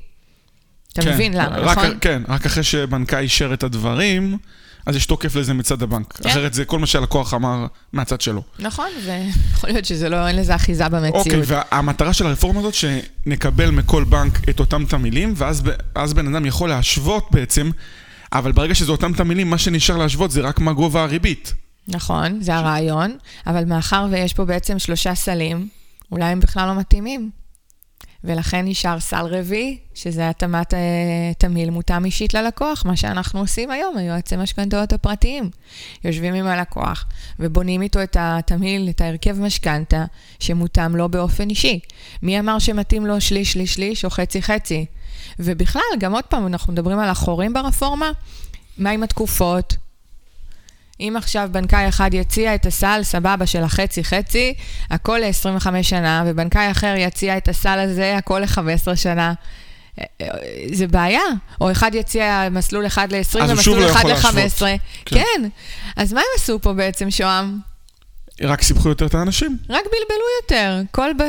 אתה 0.93 1.03
כן, 1.03 1.15
מבין 1.15 1.33
למה, 1.33 1.59
רק, 1.59 1.79
נכון? 1.79 1.99
כן, 2.01 2.23
רק 2.29 2.47
אחרי 2.47 2.63
שבנקאי 2.63 3.19
אישר 3.19 3.55
את 3.55 3.63
הדברים, 3.63 4.39
אז 4.87 4.97
יש 4.97 5.07
תוקף 5.07 5.37
לזה 5.37 5.55
מצד 5.55 5.83
הבנק. 5.83 6.13
כן. 6.13 6.29
אחרת 6.29 6.55
זה 6.55 6.65
כל 6.65 6.79
מה 6.79 6.87
שהלקוח 6.87 7.35
אמר 7.35 7.67
מהצד 7.93 8.21
שלו. 8.21 8.43
נכון, 8.59 8.89
ויכול 9.05 9.71
להיות 9.71 9.85
שזה 9.85 10.09
לא, 10.09 10.29
אין 10.29 10.37
לזה 10.37 10.55
אחיזה 10.55 10.89
במציאות. 10.89 11.27
אוקיי, 11.27 11.41
והמטרה 11.47 12.13
של 12.13 12.27
הרפורמה 12.27 12.61
הזאת, 12.61 12.75
שנקבל 12.75 13.71
מכל 13.71 14.05
בנק 14.05 14.49
את 14.49 14.61
אותם 14.61 14.85
תמילים, 14.89 15.35
ואז 15.37 16.15
בן 16.15 16.35
אדם 16.35 16.47
יכול 16.47 16.69
להשוות 16.69 17.29
בעצם, 17.31 17.71
אבל 18.33 18.53
ברגע 18.53 18.75
שזה 18.75 18.93
אותם 18.93 19.13
תמילים, 19.13 19.51
מה 19.51 19.59
שנשאר 19.59 19.97
להשוות 19.97 20.31
זה 20.31 20.41
רק 20.41 20.59
מה 20.59 20.73
גובה 20.73 21.03
הריבית. 21.03 21.55
נכון, 21.89 22.43
זה 22.43 22.55
הרעיון, 22.55 23.17
אבל 23.47 23.65
מאחר 23.65 24.07
ויש 24.11 24.33
פה 24.33 24.45
בעצם 24.45 24.79
שלושה 24.79 25.15
סלים, 25.15 25.69
אולי 26.13 26.25
הם 26.25 26.41
בכלל 26.41 26.69
לא 26.69 26.75
מתאימים. 26.75 27.31
ולכן 28.25 28.65
נשאר 28.65 29.01
סל 29.01 29.27
רביעי, 29.27 29.79
שזה 29.95 30.29
התאמת 30.29 30.75
אה, 30.75 30.79
תמהיל 31.39 31.71
מותאם 31.71 32.05
אישית 32.05 32.35
ללקוח, 32.35 32.85
מה 32.87 32.97
שאנחנו 32.97 33.41
עושים 33.41 33.71
היום, 33.71 33.97
היועצי 33.97 34.37
משכנתאות 34.37 34.93
הפרטיים. 34.93 35.51
יושבים 36.05 36.35
עם 36.35 36.47
הלקוח 36.47 37.07
ובונים 37.39 37.83
איתו 37.83 38.03
את 38.03 38.17
התמהיל, 38.21 38.89
את 38.91 39.01
ההרכב 39.01 39.41
משכנתה, 39.41 40.05
שמותאם 40.41 40.97
לו 40.97 41.09
באופן 41.09 41.51
אישי. 41.51 41.81
מי 42.23 42.41
אמר 42.41 42.59
שמתאים 42.59 43.07
לו 43.07 43.21
שליש, 43.21 43.53
שליש, 43.53 43.75
שליש 43.75 44.05
או 44.05 44.11
חצי, 44.11 44.43
חצי? 44.43 44.87
ובכלל, 45.39 45.83
גם 45.99 46.13
עוד 46.13 46.25
פעם, 46.25 46.47
אנחנו 46.47 46.73
מדברים 46.73 46.99
על 46.99 47.09
החורים 47.09 47.53
ברפורמה, 47.53 48.11
מה 48.79 48.91
עם 48.91 49.03
התקופות? 49.03 49.77
אם 51.01 51.15
עכשיו 51.17 51.49
בנקאי 51.53 51.89
אחד 51.89 52.11
יציע 52.15 52.55
את 52.55 52.67
הסל, 52.67 53.01
סבבה, 53.03 53.47
של 53.47 53.63
החצי-חצי, 53.63 54.55
הכל 54.91 55.19
ל-25 55.19 55.67
שנה, 55.83 56.25
ובנקאי 56.27 56.71
אחר 56.71 56.95
יציע 56.97 57.37
את 57.37 57.49
הסל 57.49 57.79
הזה, 57.79 58.17
הכל 58.17 58.41
ל-15 58.41 58.97
שנה. 58.97 59.33
אה, 60.01 60.05
אה, 60.21 60.27
זה 60.73 60.87
בעיה. 60.87 61.23
או 61.61 61.71
אחד 61.73 61.95
יציע 61.95 62.49
מסלול 62.51 62.87
אחד 62.87 63.13
ל-20 63.13 63.43
אז 63.43 63.51
הוא 63.51 63.63
שוב 63.63 63.75
ומסלול 63.75 63.79
לא 63.79 63.91
אחד 63.91 64.09
יכול 64.09 64.31
ל-15. 64.31 64.35
להשוות. 64.35 64.81
כן. 65.05 65.17
כן. 65.17 65.49
אז 65.97 66.13
מה 66.13 66.21
הם 66.21 66.27
עשו 66.37 66.59
פה 66.61 66.73
בעצם, 66.73 67.11
שוהם? 67.11 67.59
רק 68.43 68.63
סיבכו 68.63 68.89
יותר 68.89 69.07
את 69.07 69.15
האנשים. 69.15 69.57
רק 69.71 69.85
בלבלו 69.85 70.25
יותר. 70.43 70.83
כל, 70.91 71.11
ב... 71.19 71.23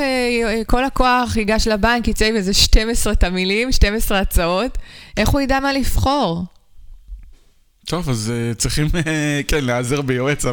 כל 0.67 0.83
לקוח 0.85 1.37
ייגש 1.37 1.67
לבנק, 1.67 2.07
יצא 2.07 2.25
עם 2.25 2.35
איזה 2.35 2.53
12 2.53 3.15
תמילים, 3.15 3.71
12 3.71 4.19
הצעות. 4.19 4.77
איך 5.17 5.29
הוא 5.29 5.41
ידע 5.41 5.59
מה 5.59 5.73
לבחור? 5.73 6.43
טוב, 7.85 8.09
אז 8.09 8.31
uh, 8.31 8.55
צריכים, 8.55 8.88
uh, 8.88 8.91
כן, 9.47 9.65
להיעזר 9.65 10.01
ביועץ. 10.01 10.45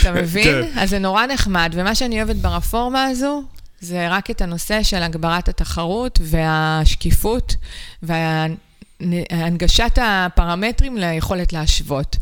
אתה 0.00 0.12
מבין? 0.12 0.44
כן. 0.44 0.78
אז 0.80 0.90
זה 0.90 0.98
נורא 0.98 1.26
נחמד, 1.26 1.72
ומה 1.74 1.94
שאני 1.94 2.22
אוהבת 2.22 2.36
ברפורמה 2.36 3.04
הזו, 3.04 3.42
זה 3.80 4.08
רק 4.08 4.30
את 4.30 4.42
הנושא 4.42 4.82
של 4.82 5.02
הגברת 5.02 5.48
התחרות 5.48 6.20
והשקיפות 6.22 7.54
והנגשת 8.02 9.98
הפרמטרים 10.02 10.96
ליכולת 10.96 11.52
להשוות. 11.52 12.16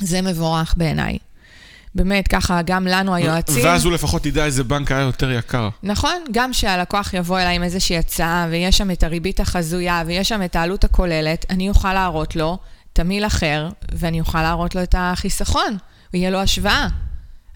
זה 0.00 0.22
מבורך 0.22 0.74
בעיניי. 0.76 1.18
באמת, 1.94 2.28
ככה, 2.28 2.62
גם 2.62 2.86
לנו 2.86 3.14
היועצים... 3.14 3.64
ואז 3.64 3.84
הוא 3.84 3.92
לפחות 3.92 4.26
ידע 4.26 4.44
איזה 4.44 4.64
בנק 4.64 4.92
היה 4.92 5.00
יותר 5.00 5.30
יקר. 5.30 5.68
נכון, 5.82 6.24
גם 6.32 6.52
שהלקוח 6.52 7.14
יבוא 7.14 7.38
אליי 7.38 7.56
עם 7.56 7.62
איזושהי 7.62 7.98
הצעה, 7.98 8.46
ויש 8.50 8.78
שם 8.78 8.90
את 8.90 9.02
הריבית 9.02 9.40
החזויה, 9.40 10.02
ויש 10.06 10.28
שם 10.28 10.42
את 10.42 10.56
העלות 10.56 10.84
הכוללת, 10.84 11.46
אני 11.50 11.68
אוכל 11.68 11.92
להראות 11.92 12.36
לו 12.36 12.58
תמיל 13.00 13.26
אחר, 13.26 13.68
ואני 13.92 14.20
אוכל 14.20 14.42
להראות 14.42 14.74
לו 14.74 14.82
את 14.82 14.94
החיסכון, 14.98 15.76
ויהיה 16.12 16.30
לו 16.30 16.38
השוואה. 16.38 16.88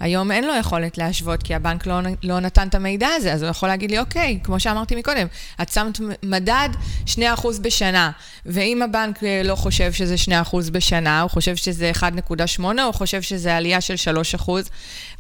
היום 0.00 0.32
אין 0.32 0.44
לו 0.44 0.54
יכולת 0.54 0.98
להשוות, 0.98 1.42
כי 1.42 1.54
הבנק 1.54 1.86
לא, 1.86 2.00
לא 2.22 2.40
נתן 2.40 2.68
את 2.68 2.74
המידע 2.74 3.08
הזה, 3.16 3.32
אז 3.32 3.42
הוא 3.42 3.50
יכול 3.50 3.68
להגיד 3.68 3.90
לי, 3.90 3.98
אוקיי, 3.98 4.38
כמו 4.44 4.60
שאמרתי 4.60 4.96
מקודם, 4.96 5.26
את 5.62 5.68
שמת 5.68 6.00
מדד 6.22 6.68
2% 7.06 7.18
בשנה, 7.62 8.10
ואם 8.46 8.82
הבנק 8.82 9.24
אה, 9.24 9.42
לא 9.44 9.54
חושב 9.54 9.92
שזה 9.92 10.14
2% 10.50 10.56
בשנה, 10.72 11.20
הוא 11.20 11.30
חושב 11.30 11.56
שזה 11.56 11.92
1.8, 11.94 12.62
הוא 12.62 12.92
חושב 12.92 13.22
שזה 13.22 13.56
עלייה 13.56 13.80
של 13.80 13.94
3%, 14.38 14.50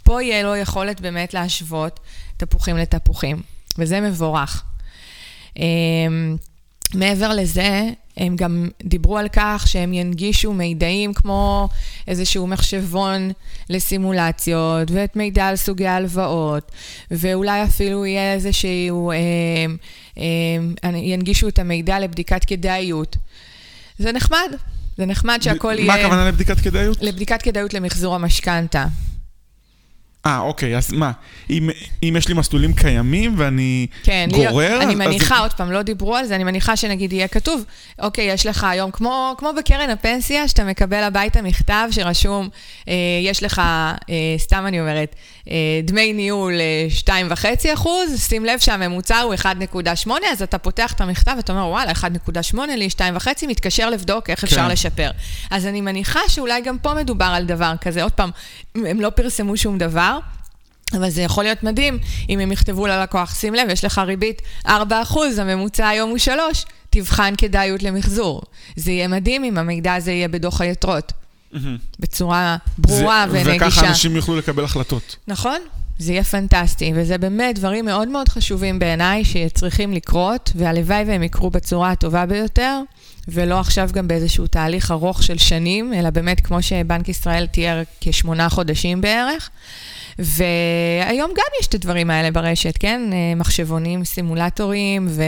פה 0.02 0.22
יהיה 0.22 0.42
לו 0.42 0.56
יכולת 0.56 1.00
באמת 1.00 1.34
להשוות 1.34 2.00
תפוחים 2.36 2.76
לתפוחים, 2.76 3.42
וזה 3.78 4.00
מבורך. 4.00 4.62
אמ, 5.56 6.36
מעבר 6.94 7.32
לזה, 7.32 7.90
הם 8.16 8.36
גם 8.36 8.68
דיברו 8.84 9.18
על 9.18 9.28
כך 9.32 9.64
שהם 9.68 9.92
ינגישו 9.92 10.52
מידעים 10.52 11.14
כמו 11.14 11.68
איזשהו 12.08 12.46
מחשבון 12.46 13.30
לסימולציות, 13.70 14.90
ואת 14.90 15.16
מידע 15.16 15.46
על 15.46 15.56
סוגי 15.56 15.86
ההלוואות, 15.86 16.72
ואולי 17.10 17.64
אפילו 17.64 18.06
יהיה 18.06 18.32
איזשהו, 18.34 19.10
אה, 19.10 19.16
אה, 20.18 20.96
ינגישו 20.98 21.48
את 21.48 21.58
המידע 21.58 22.00
לבדיקת 22.00 22.44
כדאיות. 22.44 23.16
זה 23.98 24.12
נחמד, 24.12 24.48
זה 24.96 25.06
נחמד 25.06 25.38
שהכל 25.42 25.74
יהיה... 25.78 25.86
מה 25.86 25.94
הכוונה 25.94 26.28
לבדיקת 26.28 26.60
כדאיות? 26.60 26.98
לבדיקת 27.02 27.42
כדאיות 27.42 27.74
למחזור 27.74 28.14
המשכנתה. 28.14 28.86
אה, 30.26 30.40
אוקיי, 30.40 30.76
אז 30.76 30.92
מה, 30.92 31.12
אם, 31.50 31.70
אם 32.02 32.14
יש 32.18 32.28
לי 32.28 32.34
מסלולים 32.34 32.72
קיימים 32.72 33.34
ואני 33.36 33.86
כן, 34.02 34.28
גורר... 34.32 34.78
כן, 34.78 34.80
אני 34.80 34.94
מניחה, 34.94 35.34
אז... 35.34 35.40
עוד 35.40 35.52
פעם, 35.52 35.72
לא 35.72 35.82
דיברו 35.82 36.16
על 36.16 36.26
זה, 36.26 36.34
אני 36.34 36.44
מניחה 36.44 36.76
שנגיד 36.76 37.12
יהיה 37.12 37.28
כתוב, 37.28 37.64
אוקיי, 37.98 38.24
יש 38.24 38.46
לך 38.46 38.64
היום, 38.64 38.90
כמו, 38.90 39.34
כמו 39.38 39.50
בקרן 39.58 39.90
הפנסיה, 39.90 40.48
שאתה 40.48 40.64
מקבל 40.64 41.02
הביתה 41.02 41.42
מכתב 41.42 41.88
שרשום, 41.90 42.48
אה, 42.88 42.94
יש 43.22 43.42
לך, 43.42 43.58
אה, 43.58 44.04
סתם 44.38 44.64
אני 44.66 44.80
אומרת, 44.80 45.14
דמי 45.82 46.12
ניהול 46.12 46.52
אה, 46.60 47.24
2.5 47.32 47.74
אחוז, 47.74 48.22
שים 48.28 48.44
לב 48.44 48.58
שהממוצע 48.58 49.20
הוא 49.20 49.34
1.8, 49.34 50.10
אז 50.32 50.42
אתה 50.42 50.58
פותח 50.58 50.92
את 50.92 51.00
המכתב 51.00 51.34
ואתה 51.36 51.52
אומר, 51.52 51.66
וואלה, 51.66 51.92
1.8 51.92 52.56
לי 52.76 52.88
2.5, 52.98 53.28
מתקשר 53.48 53.90
לבדוק 53.90 54.30
איך 54.30 54.40
כן. 54.40 54.46
אפשר 54.46 54.68
לשפר. 54.68 55.10
אז 55.50 55.66
אני 55.66 55.80
מניחה 55.80 56.20
שאולי 56.28 56.60
גם 56.60 56.78
פה 56.78 56.94
מדובר 56.94 57.24
על 57.24 57.44
דבר 57.44 57.74
כזה. 57.80 58.02
עוד 58.02 58.12
פעם, 58.12 58.30
הם 58.74 59.00
לא 59.00 59.10
פרסמו 59.10 59.56
שום 59.56 59.78
דבר. 59.78 60.18
אבל 60.92 61.10
זה 61.10 61.22
יכול 61.22 61.44
להיות 61.44 61.62
מדהים 61.62 61.98
אם 62.28 62.38
הם 62.38 62.52
יכתבו 62.52 62.86
ללקוח, 62.86 63.34
שים 63.34 63.54
לב, 63.54 63.70
יש 63.70 63.84
לך 63.84 63.98
ריבית 63.98 64.42
4%, 64.66 64.70
הממוצע 65.38 65.88
היום 65.88 66.10
הוא 66.10 66.18
3, 66.18 66.64
תבחן 66.90 67.34
כדאיות 67.38 67.82
למחזור. 67.82 68.42
זה 68.76 68.92
יהיה 68.92 69.08
מדהים 69.08 69.44
אם 69.44 69.58
המידע 69.58 69.94
הזה 69.94 70.12
יהיה 70.12 70.28
בדוח 70.28 70.60
היתרות. 70.60 71.12
Mm-hmm. 71.54 71.98
בצורה 72.00 72.56
ברורה 72.78 73.26
זה, 73.30 73.42
ונגישה. 73.44 73.66
וככה 73.66 73.88
אנשים 73.88 74.16
יוכלו 74.16 74.36
לקבל 74.36 74.64
החלטות. 74.64 75.16
נכון, 75.28 75.58
זה 75.98 76.12
יהיה 76.12 76.24
פנטסטי, 76.24 76.92
וזה 76.94 77.18
באמת 77.18 77.58
דברים 77.58 77.84
מאוד 77.84 78.08
מאוד 78.08 78.28
חשובים 78.28 78.78
בעיניי 78.78 79.24
שצריכים 79.24 79.92
לקרות, 79.92 80.52
והלוואי 80.54 81.04
והם 81.06 81.22
יקרו 81.22 81.50
בצורה 81.50 81.90
הטובה 81.90 82.26
ביותר, 82.26 82.80
ולא 83.28 83.60
עכשיו 83.60 83.88
גם 83.92 84.08
באיזשהו 84.08 84.46
תהליך 84.46 84.90
ארוך 84.90 85.22
של 85.22 85.38
שנים, 85.38 85.94
אלא 85.94 86.10
באמת 86.10 86.40
כמו 86.40 86.62
שבנק 86.62 87.08
ישראל 87.08 87.46
תיאר 87.46 87.82
כשמונה 88.00 88.48
חודשים 88.48 89.00
בערך. 89.00 89.50
והיום 90.18 91.30
גם 91.30 91.44
יש 91.60 91.66
את 91.66 91.74
הדברים 91.74 92.10
האלה 92.10 92.30
ברשת, 92.30 92.74
כן? 92.80 93.00
מחשבונים, 93.36 94.04
סימולטורים 94.04 95.06
ו... 95.10 95.22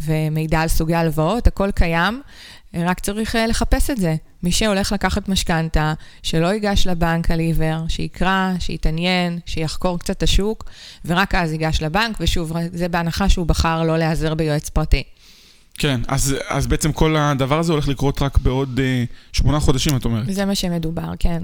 ומידע 0.00 0.60
על 0.60 0.68
סוגי 0.68 0.94
הלוואות, 0.94 1.46
הכל 1.46 1.70
קיים, 1.70 2.22
רק 2.76 3.00
צריך 3.00 3.36
אה, 3.36 3.46
לחפש 3.46 3.90
את 3.90 3.96
זה. 3.96 4.14
מי 4.42 4.52
שהולך 4.52 4.92
לקחת 4.92 5.28
משכנתה, 5.28 5.94
שלא 6.22 6.46
ייגש 6.46 6.86
לבנק 6.86 7.30
על 7.30 7.38
עיוור, 7.38 7.88
שיקרא, 7.88 8.52
שיתעניין, 8.58 9.38
שיחקור 9.46 9.98
קצת 9.98 10.16
את 10.16 10.22
השוק, 10.22 10.64
ורק 11.04 11.34
אז 11.34 11.52
ייגש 11.52 11.82
לבנק, 11.82 12.16
ושוב, 12.20 12.52
זה 12.72 12.88
בהנחה 12.88 13.28
שהוא 13.28 13.46
בחר 13.46 13.82
לא 13.82 13.98
להיעזר 13.98 14.34
ביועץ 14.34 14.68
פרטי. 14.68 15.02
כן, 15.78 16.00
אז, 16.08 16.36
אז 16.48 16.66
בעצם 16.66 16.92
כל 16.92 17.16
הדבר 17.18 17.58
הזה 17.58 17.72
הולך 17.72 17.88
לקרות 17.88 18.22
רק 18.22 18.38
בעוד 18.38 18.80
אה, 18.82 19.04
שמונה 19.32 19.60
חודשים, 19.60 19.96
את 19.96 20.04
אומרת. 20.04 20.34
זה 20.34 20.44
מה 20.44 20.54
שמדובר, 20.54 21.12
כן. 21.18 21.42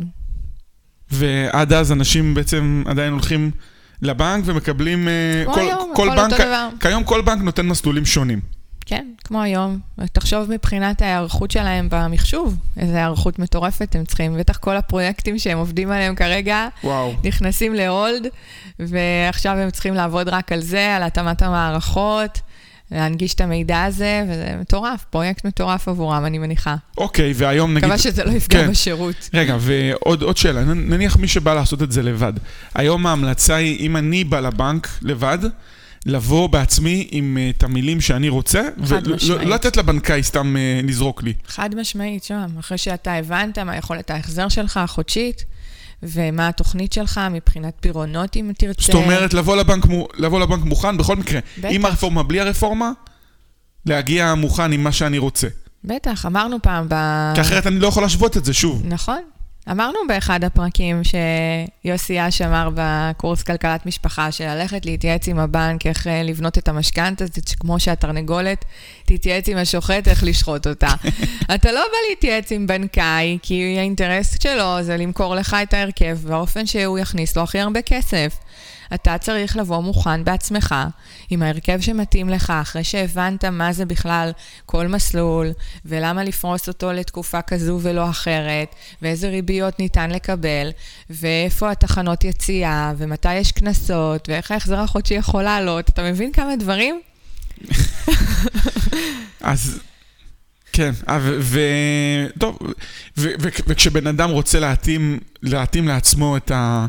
ועד 1.11 1.73
אז 1.73 1.93
אנשים 1.93 2.35
בעצם 2.35 2.83
עדיין 2.87 3.13
הולכים 3.13 3.51
לבנק 4.03 4.45
ומקבלים... 4.47 5.09
אה, 5.09 5.45
כל, 5.55 5.61
היום, 5.61 5.93
כל 5.97 6.09
בנק, 6.09 6.33
אותו 6.33 6.45
דבר. 6.45 6.69
כיום 6.81 7.05
כל 7.05 7.23
בנק 7.23 7.43
נותן 7.43 7.67
מסלולים 7.67 8.07
שונים. 8.07 8.60
כן, 8.91 9.07
כמו 9.25 9.43
היום. 9.43 9.79
תחשוב 10.13 10.51
מבחינת 10.51 11.03
ההיערכות 11.03 11.51
שלהם 11.51 11.89
במחשוב, 11.91 12.57
איזו 12.77 12.95
היערכות 12.95 13.39
מטורפת 13.39 13.97
הם 13.97 14.05
צריכים. 14.05 14.37
בטח 14.39 14.57
כל 14.57 14.77
הפרויקטים 14.77 15.39
שהם 15.39 15.59
עובדים 15.59 15.91
עליהם 15.91 16.15
כרגע, 16.15 16.69
וואו. 16.85 17.15
נכנסים 17.25 17.75
להולד, 17.75 18.27
ועכשיו 18.79 19.57
הם 19.57 19.71
צריכים 19.71 19.95
לעבוד 19.95 20.29
רק 20.29 20.53
על 20.53 20.61
זה, 20.61 20.97
על 20.97 21.03
התאמת 21.03 21.43
המערכות. 21.43 22.41
להנגיש 22.91 23.35
את 23.35 23.41
המידע 23.41 23.85
הזה, 23.85 24.25
וזה 24.29 24.57
מטורף, 24.61 25.05
פרויקט 25.11 25.45
מטורף 25.45 25.89
עבורם, 25.89 26.27
אני 26.27 26.39
מניחה. 26.39 26.77
אוקיי, 26.99 27.33
והיום 27.37 27.71
נגיד... 27.71 27.85
מקווה 27.85 27.99
שזה 27.99 28.25
לא 28.25 28.31
יפגע 28.31 28.65
כן. 28.65 28.71
בשירות. 28.71 29.31
רגע, 29.35 29.57
ועוד 29.61 30.37
שאלה, 30.37 30.65
נניח 30.65 31.17
מי 31.17 31.29
שבא 31.29 31.55
לעשות 31.55 31.83
את 31.83 31.93
זה 31.93 32.03
לבד. 32.03 32.33
היום 32.75 33.07
ההמלצה 33.07 33.55
היא, 33.55 33.81
אם 33.81 33.97
אני 33.97 34.25
בא 34.25 34.41
לבנק 34.41 34.89
לבד, 35.03 35.39
לבוא 36.07 36.47
בעצמי 36.47 37.09
עם 37.11 37.39
uh, 37.41 37.57
את 37.57 37.63
המילים 37.63 38.01
שאני 38.01 38.29
רוצה, 38.29 38.63
ולא 38.79 39.17
לתת 39.55 39.77
לבנקאי 39.77 40.23
סתם 40.23 40.57
uh, 40.57 40.87
לזרוק 40.87 41.23
לי. 41.23 41.33
חד 41.47 41.75
משמעית, 41.75 42.25
שם, 42.25 42.47
אחרי 42.59 42.79
שאתה 42.79 43.15
הבנת 43.15 43.59
מה 43.59 43.77
יכולת 43.77 44.11
ההחזר 44.11 44.49
שלך, 44.49 44.77
החודשית, 44.77 45.45
ומה 46.03 46.49
התוכנית 46.49 46.93
שלך 46.93 47.21
מבחינת 47.31 47.75
פירעונות, 47.81 48.37
אם 48.37 48.51
תרצה. 48.59 48.83
זאת 48.83 48.95
אומרת, 48.95 49.35
לבוא 49.35 49.57
לבנק, 49.57 49.85
לבוא 50.19 50.41
לבנק 50.41 50.65
מוכן, 50.65 50.97
בכל 50.97 51.17
מקרה, 51.17 51.41
בטח. 51.59 51.69
עם 51.71 51.85
הרפורמה, 51.85 52.23
בלי 52.23 52.41
הרפורמה, 52.41 52.93
להגיע 53.87 54.35
מוכן 54.35 54.73
עם 54.73 54.85
מה 54.85 54.93
שאני 54.93 55.19
רוצה. 55.19 55.49
בטח, 55.85 56.27
אמרנו 56.27 56.63
פעם 56.63 56.87
ב... 56.89 56.95
כי 57.35 57.41
אחרת 57.41 57.67
אני 57.67 57.79
לא 57.79 57.87
יכול 57.87 58.03
להשוות 58.03 58.37
את 58.37 58.45
זה 58.45 58.53
שוב. 58.55 58.83
נכון. 58.85 59.21
אמרנו 59.71 59.99
באחד 60.09 60.45
הפרקים 60.45 61.03
שיוסי 61.05 62.29
אש 62.29 62.43
אמר 62.43 62.69
בקורס 62.75 63.43
כלכלת 63.43 63.87
משפחה, 63.87 64.33
שללכת 64.33 64.87
להתייעץ 64.87 65.29
עם 65.29 65.39
הבנק 65.39 65.87
איך 65.87 66.07
אה, 66.07 66.23
לבנות 66.23 66.59
את 66.59 66.69
המשכנתה, 66.69 67.25
זה 67.27 67.41
כמו 67.61 67.81
שהתרנגולת 67.81 68.65
תתייעץ 69.05 69.49
עם 69.49 69.57
השוחט 69.57 70.09
איך 70.09 70.25
לשחוט 70.25 70.67
אותה. 70.67 70.89
אתה 71.55 71.73
לא 71.73 71.81
בא 71.81 71.97
להתייעץ 72.11 72.53
עם 72.53 72.67
בנקאי, 72.67 73.39
כי 73.43 73.77
האינטרס 73.79 74.37
שלו 74.43 74.83
זה 74.83 74.97
למכור 74.97 75.35
לך 75.35 75.57
את 75.63 75.75
ההרכב 75.75 76.19
באופן 76.25 76.67
שהוא 76.67 76.99
יכניס 76.99 77.37
לו 77.37 77.43
הכי 77.43 77.59
הרבה 77.59 77.83
כסף. 77.83 78.37
אתה 78.95 79.19
צריך 79.19 79.57
לבוא 79.57 79.81
מוכן 79.81 80.25
בעצמך, 80.25 80.75
עם 81.31 81.43
ההרכב 81.43 81.81
שמתאים 81.81 82.29
לך, 82.29 82.53
אחרי 82.63 82.85
שהבנת 82.85 83.45
מה 83.45 83.73
זה 83.73 83.85
בכלל 83.85 84.31
כל 84.67 84.87
מסלול, 84.87 85.51
ולמה 85.85 86.25
לפרוס 86.25 86.69
אותו 86.69 86.93
לתקופה 86.93 87.43
כזו 87.43 87.79
ולא 87.83 88.11
אחרת, 88.11 88.75
ואיזה 89.03 89.29
ריביות 89.29 89.79
ניתן 89.79 90.11
לקבל, 90.11 90.71
ואיפה 91.11 91.71
התחנות 91.71 92.25
יציאה, 92.25 92.93
ומתי 92.97 93.35
יש 93.35 93.53
קנסות, 93.53 94.29
ואיך 94.29 94.51
ההחזר 94.51 94.79
החודשי 94.79 95.15
יכול 95.15 95.43
לעלות. 95.43 95.89
אתה 95.89 96.03
מבין 96.03 96.33
כמה 96.33 96.57
דברים? 96.57 97.01
אז... 99.41 99.81
כן, 100.73 100.93
אה, 101.09 101.19
ו... 101.23 101.61
טוב, 102.39 102.59
וכשבן 103.17 104.07
אדם 104.07 104.31
רוצה 104.31 104.61
להתאים, 104.61 105.19
להתאים 105.43 105.89
לעצמו 105.89 106.37
את, 106.37 106.51
ה, 106.51 106.87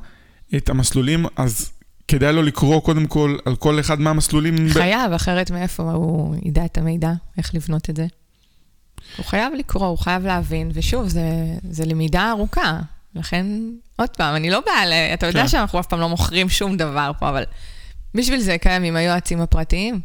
את 0.55 0.69
המסלולים, 0.69 1.25
אז 1.35 1.71
כדאי 2.11 2.33
לו 2.33 2.41
לקרוא 2.41 2.81
קודם 2.81 3.07
כל 3.07 3.37
על 3.45 3.55
כל 3.55 3.79
אחד 3.79 3.99
מהמסלולים. 3.99 4.69
חייב, 4.69 5.11
ב... 5.11 5.13
אחרת 5.13 5.51
מאיפה 5.51 5.91
הוא 5.91 6.35
ידע 6.43 6.65
את 6.65 6.77
המידע, 6.77 7.11
איך 7.37 7.55
לבנות 7.55 7.89
את 7.89 7.95
זה. 7.95 8.07
הוא 9.17 9.25
חייב 9.25 9.53
לקרוא, 9.57 9.87
הוא 9.87 9.97
חייב 9.97 10.25
להבין, 10.25 10.71
ושוב, 10.73 11.07
זה, 11.07 11.21
זה 11.69 11.85
למידה 11.85 12.29
ארוכה. 12.31 12.79
לכן, 13.15 13.45
עוד 13.95 14.09
פעם, 14.09 14.35
אני 14.35 14.49
לא 14.49 14.59
באה 14.65 14.85
ל... 14.85 14.93
אתה 15.13 15.27
יודע 15.27 15.41
כן. 15.41 15.47
שאנחנו 15.47 15.79
אף 15.79 15.87
פעם 15.87 15.99
לא 15.99 16.09
מוכרים 16.09 16.49
שום 16.49 16.77
דבר 16.77 17.11
פה, 17.19 17.29
אבל 17.29 17.43
בשביל 18.15 18.39
זה 18.39 18.57
קיימים 18.57 18.95
היועצים 18.95 19.41
הפרטיים. 19.41 20.01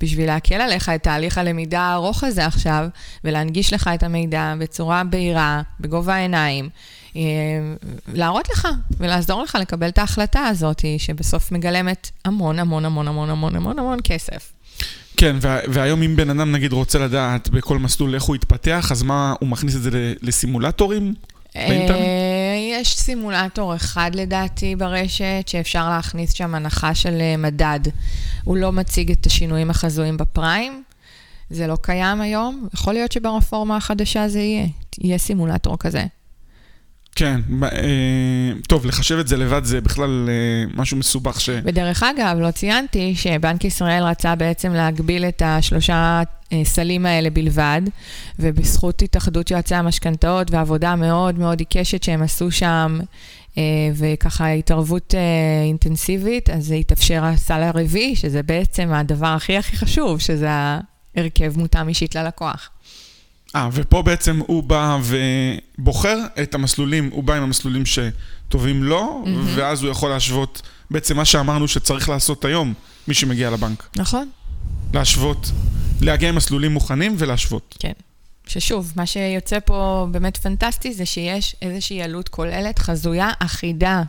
בשביל 0.00 0.26
להקל 0.26 0.54
עליך 0.54 0.88
את 0.88 1.02
תהליך 1.02 1.38
הלמידה 1.38 1.80
הארוך 1.80 2.24
הזה 2.24 2.46
עכשיו, 2.46 2.88
ולהנגיש 3.24 3.72
לך 3.72 3.90
את 3.94 4.02
המידע 4.02 4.54
בצורה 4.58 5.04
בהירה, 5.04 5.62
בגובה 5.80 6.14
העיניים, 6.14 6.68
להראות 8.14 8.48
לך 8.52 8.68
ולעזור 8.98 9.42
לך 9.42 9.58
לקבל 9.60 9.88
את 9.88 9.98
ההחלטה 9.98 10.40
הזאת, 10.40 10.84
שבסוף 10.98 11.52
מגלמת 11.52 12.10
המון 12.24 12.58
המון 12.58 12.84
המון 12.84 13.08
המון 13.08 13.30
המון 13.30 13.56
המון 13.56 13.78
המון 13.78 13.98
כסף. 14.04 14.52
כן, 15.16 15.36
וה- 15.40 15.60
והיום 15.68 16.02
אם 16.02 16.16
בן 16.16 16.30
אדם 16.30 16.52
נגיד 16.52 16.72
רוצה 16.72 16.98
לדעת 16.98 17.48
בכל 17.48 17.78
מסלול 17.78 18.14
איך 18.14 18.22
הוא 18.22 18.36
יתפתח, 18.36 18.88
אז 18.92 19.02
מה, 19.02 19.34
הוא 19.40 19.48
מכניס 19.48 19.76
את 19.76 19.82
זה 19.82 19.90
לסימולטורים? 20.22 21.14
אה, 21.56 22.56
יש 22.72 22.96
סימולטור 22.98 23.74
אחד 23.76 24.10
לדעתי 24.14 24.76
ברשת, 24.76 25.44
שאפשר 25.46 25.88
להכניס 25.88 26.32
שם 26.32 26.54
הנחה 26.54 26.94
של 26.94 27.18
אה, 27.20 27.36
מדד. 27.36 27.80
הוא 28.44 28.56
לא 28.56 28.72
מציג 28.72 29.10
את 29.10 29.26
השינויים 29.26 29.70
החזויים 29.70 30.16
בפריים, 30.16 30.82
זה 31.50 31.66
לא 31.66 31.76
קיים 31.82 32.20
היום. 32.20 32.68
יכול 32.74 32.94
להיות 32.94 33.12
שברפורמה 33.12 33.76
החדשה 33.76 34.28
זה 34.28 34.40
יהיה, 34.40 34.66
יהיה 35.00 35.18
סימולטור 35.18 35.78
כזה. 35.78 36.04
כן, 37.16 37.40
אה, 37.62 38.52
טוב, 38.68 38.86
לחשב 38.86 39.18
את 39.18 39.28
זה 39.28 39.36
לבד 39.36 39.64
זה 39.64 39.80
בכלל 39.80 40.28
אה, 40.28 40.72
משהו 40.74 40.96
מסובך 40.96 41.40
ש... 41.40 41.50
ודרך 41.64 42.02
אגב, 42.02 42.36
לא 42.40 42.50
ציינתי 42.50 43.14
שבנק 43.14 43.64
ישראל 43.64 44.02
רצה 44.02 44.34
בעצם 44.34 44.72
להגביל 44.72 45.24
את 45.24 45.42
השלושה 45.44 46.22
אה, 46.52 46.64
סלים 46.64 47.06
האלה 47.06 47.30
בלבד, 47.30 47.80
ובזכות 48.38 49.02
התאחדות 49.02 49.50
יועצי 49.50 49.74
המשכנתאות 49.74 50.50
ועבודה 50.50 50.96
מאוד 50.96 51.38
מאוד 51.38 51.60
עיקשת 51.60 52.02
שהם 52.02 52.22
עשו 52.22 52.50
שם, 52.50 52.98
וככה 53.94 54.48
התערבות 54.48 55.14
אינטנסיבית, 55.64 56.50
אז 56.50 56.66
זה 56.66 56.74
התאפשר 56.74 57.24
הסל 57.24 57.62
הרביעי, 57.62 58.16
שזה 58.16 58.42
בעצם 58.42 58.92
הדבר 58.92 59.26
הכי 59.26 59.56
הכי 59.56 59.76
חשוב, 59.76 60.20
שזה 60.20 60.48
ההרכב 60.50 61.58
מותאם 61.58 61.88
אישית 61.88 62.14
ללקוח. 62.14 62.70
אה, 63.54 63.68
ופה 63.72 64.02
בעצם 64.02 64.40
הוא 64.46 64.62
בא 64.62 64.98
ובוחר 65.78 66.18
את 66.42 66.54
המסלולים, 66.54 67.10
הוא 67.12 67.24
בא 67.24 67.34
עם 67.34 67.42
המסלולים 67.42 67.82
שטובים 67.86 68.84
לו, 68.84 69.22
מהמם. 69.26 69.46
ואז 69.54 69.82
הוא 69.82 69.90
יכול 69.90 70.10
להשוות, 70.10 70.62
בעצם 70.90 71.16
מה 71.16 71.24
שאמרנו 71.24 71.68
שצריך 71.68 72.08
לעשות 72.08 72.44
היום, 72.44 72.74
מי 73.08 73.14
שמגיע 73.14 73.50
לבנק. 73.50 73.88
נכון? 73.96 74.28
להשוות, 74.94 75.50
להגיע 76.00 76.28
עם 76.28 76.34
מסלולים 76.34 76.72
מוכנים 76.72 77.14
ולהשוות. 77.18 77.76
כן. 77.78 77.92
ששוב, 78.46 78.92
מה 78.96 79.06
שיוצא 79.06 79.58
פה 79.64 80.06
באמת 80.10 80.36
פנטסטי 80.36 80.92
זה 80.94 81.06
שיש 81.06 81.56
איזושהי 81.62 82.02
עלות 82.02 82.28
כוללת 82.28 82.78
חזויה 82.78 83.30
אחידה. 83.38 84.02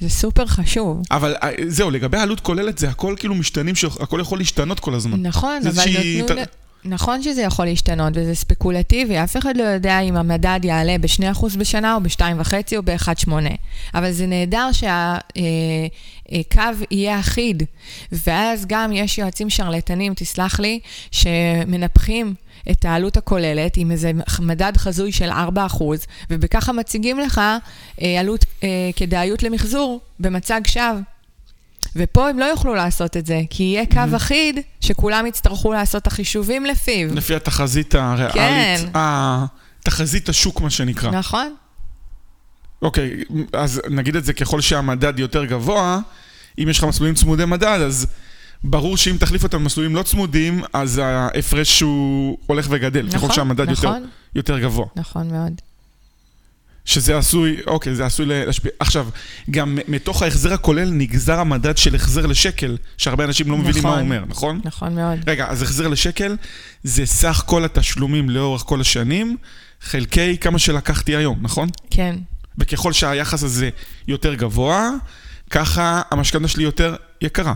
זה 0.00 0.08
סופר 0.08 0.46
חשוב. 0.46 1.02
אבל 1.10 1.34
אה, 1.42 1.50
זהו, 1.68 1.90
לגבי 1.90 2.18
העלות 2.18 2.40
כוללת, 2.40 2.78
זה 2.78 2.88
הכל 2.88 3.14
כאילו 3.18 3.34
משתנים, 3.34 3.74
שהכל 3.74 4.18
יכול 4.20 4.38
להשתנות 4.38 4.80
כל 4.80 4.94
הזמן. 4.94 5.22
נכון, 5.22 5.60
אבל 5.66 5.82
נתנו... 6.24 6.44
ת- 6.44 6.48
נכון 6.84 7.22
שזה 7.22 7.42
יכול 7.42 7.64
להשתנות, 7.64 8.12
וזה 8.16 8.34
ספקולטיבי, 8.34 9.18
אף 9.24 9.36
אחד 9.36 9.56
לא 9.56 9.62
יודע 9.62 10.00
אם 10.00 10.16
המדד 10.16 10.60
יעלה 10.62 10.96
ב-2% 10.98 11.58
בשנה, 11.58 11.94
או 11.94 12.00
ב-2.5% 12.00 12.54
או 12.76 12.82
ב-1.8. 12.82 13.32
אבל 13.94 14.12
זה 14.12 14.26
נהדר 14.26 14.68
שהקו 14.72 16.62
יהיה 16.90 17.20
אחיד, 17.20 17.62
ואז 18.12 18.64
גם 18.68 18.92
יש 18.92 19.18
יועצים 19.18 19.50
שרלטנים, 19.50 20.14
תסלח 20.14 20.60
לי, 20.60 20.80
שמנפחים 21.10 22.34
את 22.70 22.84
העלות 22.84 23.16
הכוללת 23.16 23.76
עם 23.76 23.90
איזה 23.90 24.10
מדד 24.40 24.72
חזוי 24.76 25.12
של 25.12 25.30
4%, 25.30 25.34
ובככה 26.30 26.72
מציגים 26.72 27.18
לך 27.18 27.40
אה, 28.02 28.20
עלות 28.20 28.44
אה, 28.62 28.90
כדאיות 28.96 29.42
למחזור 29.42 30.00
במצג 30.20 30.60
שווא. 30.66 31.00
ופה 31.96 32.28
הם 32.28 32.38
לא 32.38 32.44
יוכלו 32.44 32.74
לעשות 32.74 33.16
את 33.16 33.26
זה, 33.26 33.40
כי 33.50 33.62
יהיה 33.62 33.86
קו 33.86 34.16
אחיד 34.16 34.58
שכולם 34.80 35.26
יצטרכו 35.26 35.72
לעשות 35.72 36.02
את 36.02 36.06
החישובים 36.06 36.66
לפיו. 36.66 37.14
לפי 37.14 37.34
התחזית 37.34 37.94
הריאלית. 37.94 38.34
כן. 38.34 38.76
אה, 38.96 39.44
תחזית 39.84 40.28
השוק, 40.28 40.60
מה 40.60 40.70
שנקרא. 40.70 41.10
נכון? 41.10 41.54
אוקיי, 42.82 43.24
אז 43.52 43.80
נגיד 43.90 44.16
את 44.16 44.24
זה 44.24 44.32
ככל 44.32 44.60
שהמדד 44.60 45.18
יותר 45.18 45.44
גבוה, 45.44 45.98
אם 46.58 46.68
יש 46.68 46.78
לך 46.78 46.84
מסלולים 46.84 47.14
צמודי 47.14 47.44
מדד, 47.44 47.80
אז 47.86 48.06
ברור 48.64 48.96
שאם 48.96 49.16
תחליף 49.20 49.42
אותם 49.42 49.58
במסלולים 49.58 49.96
לא 49.96 50.02
צמודים, 50.02 50.62
אז 50.72 50.98
ההפרש 51.04 51.80
הוא 51.80 52.38
הולך 52.46 52.66
וגדל, 52.70 53.08
ככל 53.08 53.16
נכון, 53.16 53.32
שהמדד 53.32 53.70
יותר, 53.70 53.88
נכון. 53.88 54.06
יותר 54.34 54.58
גבוה. 54.58 54.86
נכון 54.96 55.28
מאוד. 55.30 55.60
שזה 56.84 57.18
עשוי, 57.18 57.56
אוקיי, 57.66 57.94
זה 57.94 58.06
עשוי 58.06 58.26
להשפיע. 58.26 58.70
עכשיו, 58.80 59.08
גם 59.50 59.78
מתוך 59.88 60.22
ההחזר 60.22 60.52
הכולל 60.52 60.90
נגזר 60.90 61.40
המדד 61.40 61.78
של 61.78 61.94
החזר 61.94 62.26
לשקל, 62.26 62.76
שהרבה 62.96 63.24
אנשים 63.24 63.50
לא 63.50 63.56
מבינים 63.56 63.82
מה 63.82 63.88
הוא 63.88 63.96
נכון. 63.96 64.06
אומר, 64.06 64.24
נכון? 64.28 64.60
נכון 64.64 64.94
מאוד. 64.94 65.18
רגע, 65.26 65.46
אז 65.48 65.62
החזר 65.62 65.88
לשקל 65.88 66.36
זה 66.84 67.06
סך 67.06 67.42
כל 67.46 67.64
התשלומים 67.64 68.30
לאורך 68.30 68.62
כל 68.62 68.80
השנים, 68.80 69.36
חלקי 69.80 70.38
כמה 70.38 70.58
שלקחתי 70.58 71.16
היום, 71.16 71.38
נכון? 71.42 71.68
כן. 71.90 72.16
וככל 72.58 72.92
שהיחס 72.92 73.42
הזה 73.42 73.70
יותר 74.08 74.34
גבוה, 74.34 74.90
ככה 75.50 76.02
המשכנתה 76.10 76.48
שלי 76.48 76.62
יותר 76.62 76.96
יקרה. 77.20 77.54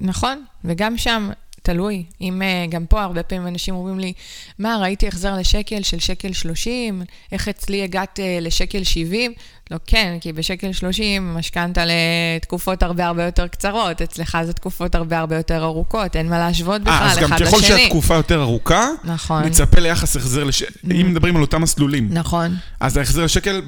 נכון, 0.00 0.44
וגם 0.64 0.96
שם, 0.96 1.30
תלוי. 1.64 2.04
אם 2.20 2.42
uh, 2.42 2.70
גם 2.70 2.86
פה 2.86 3.02
הרבה 3.02 3.22
פעמים 3.22 3.46
אנשים 3.46 3.74
אומרים 3.74 3.98
לי, 3.98 4.12
מה, 4.58 4.78
ראיתי 4.80 5.08
החזר 5.08 5.36
לשקל 5.36 5.82
של 5.82 5.98
שקל 5.98 6.32
30, 6.32 7.02
איך 7.32 7.48
אצלי 7.48 7.82
הגעת 7.82 8.18
uh, 8.18 8.44
לשקל 8.44 8.84
70? 8.84 9.32
לא, 9.70 9.78
כן, 9.86 10.16
כי 10.20 10.32
בשקל 10.32 10.72
30 10.72 11.34
משכנתה 11.34 11.84
לתקופות 11.86 12.82
הרבה 12.82 13.06
הרבה 13.06 13.24
יותר 13.24 13.48
קצרות, 13.48 14.02
אצלך 14.02 14.38
זה 14.44 14.52
תקופות 14.52 14.94
הרבה 14.94 15.18
הרבה 15.18 15.36
יותר 15.36 15.64
ארוכות, 15.64 16.16
אין 16.16 16.28
מה 16.28 16.38
להשוות 16.38 16.80
אה, 16.80 16.84
בכלל 16.84 17.08
אז 17.08 17.18
גם 17.18 17.32
אחד 17.32 17.46
ככל 17.46 17.56
לשני. 17.56 17.78
שהתקופה 17.78 18.14
יותר 18.14 18.42
ארוכה, 18.42 18.88
נכון, 19.04 19.42
נצפה 19.42 19.80
ליחס 19.80 20.16
החזר 20.16 20.44
לשקל. 20.44 20.90
אם 21.00 21.10
מדברים 21.10 21.36
על 21.36 21.42
אותם 21.42 21.62
מסלולים, 21.62 22.08
נכון, 22.10 22.56
אז 22.80 22.96
ההחזר 22.96 23.24
לשקל 23.24 23.62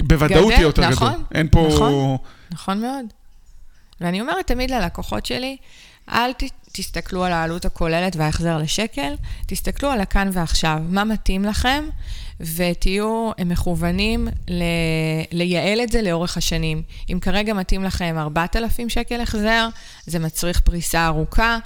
בוודאות 0.00 0.44
גדל, 0.44 0.50
יהיה 0.50 0.62
יותר 0.62 0.88
נכון, 0.88 1.08
גדול. 1.12 1.24
אין 1.34 1.48
פה... 1.50 1.68
נכון. 1.72 2.16
נכון 2.52 2.80
מאוד. 2.80 3.04
ואני 4.00 4.20
אומרת 4.20 4.46
תמיד 4.46 4.70
ללקוחות 4.70 5.26
שלי, 5.26 5.56
אל 6.12 6.32
ת, 6.32 6.42
תסתכלו 6.76 7.24
על 7.24 7.32
העלות 7.32 7.64
הכוללת 7.64 8.16
וההחזר 8.16 8.58
לשקל, 8.58 9.14
תסתכלו 9.46 9.90
על 9.90 10.00
הכאן 10.00 10.30
ועכשיו, 10.32 10.78
מה 10.88 11.04
מתאים 11.04 11.44
לכם, 11.44 11.84
ותהיו 12.40 13.30
מכוונים 13.44 14.28
ל, 14.48 14.62
לייעל 15.32 15.80
את 15.80 15.92
זה 15.92 16.02
לאורך 16.02 16.36
השנים. 16.36 16.82
אם 17.12 17.18
כרגע 17.20 17.54
מתאים 17.54 17.84
לכם 17.84 18.14
4,000 18.18 18.88
שקל 18.88 19.20
החזר, 19.20 19.68
זה 20.06 20.18
מצריך 20.18 20.60
פריסה 20.60 21.06
ארוכה, 21.06 21.58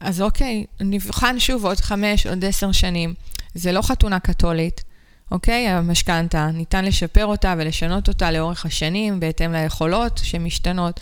אז 0.00 0.22
אוקיי, 0.22 0.64
נבחן 0.80 1.38
שוב 1.38 1.66
עוד 1.66 1.80
5, 1.80 2.26
עוד 2.26 2.44
10 2.44 2.72
שנים. 2.72 3.14
זה 3.54 3.72
לא 3.72 3.82
חתונה 3.82 4.20
קתולית. 4.20 4.84
אוקיי? 5.30 5.68
המשכנתה, 5.68 6.50
ניתן 6.52 6.84
לשפר 6.84 7.26
אותה 7.26 7.54
ולשנות 7.58 8.08
אותה 8.08 8.30
לאורך 8.30 8.66
השנים, 8.66 9.20
בהתאם 9.20 9.52
ליכולות 9.52 10.20
שמשתנות. 10.24 11.00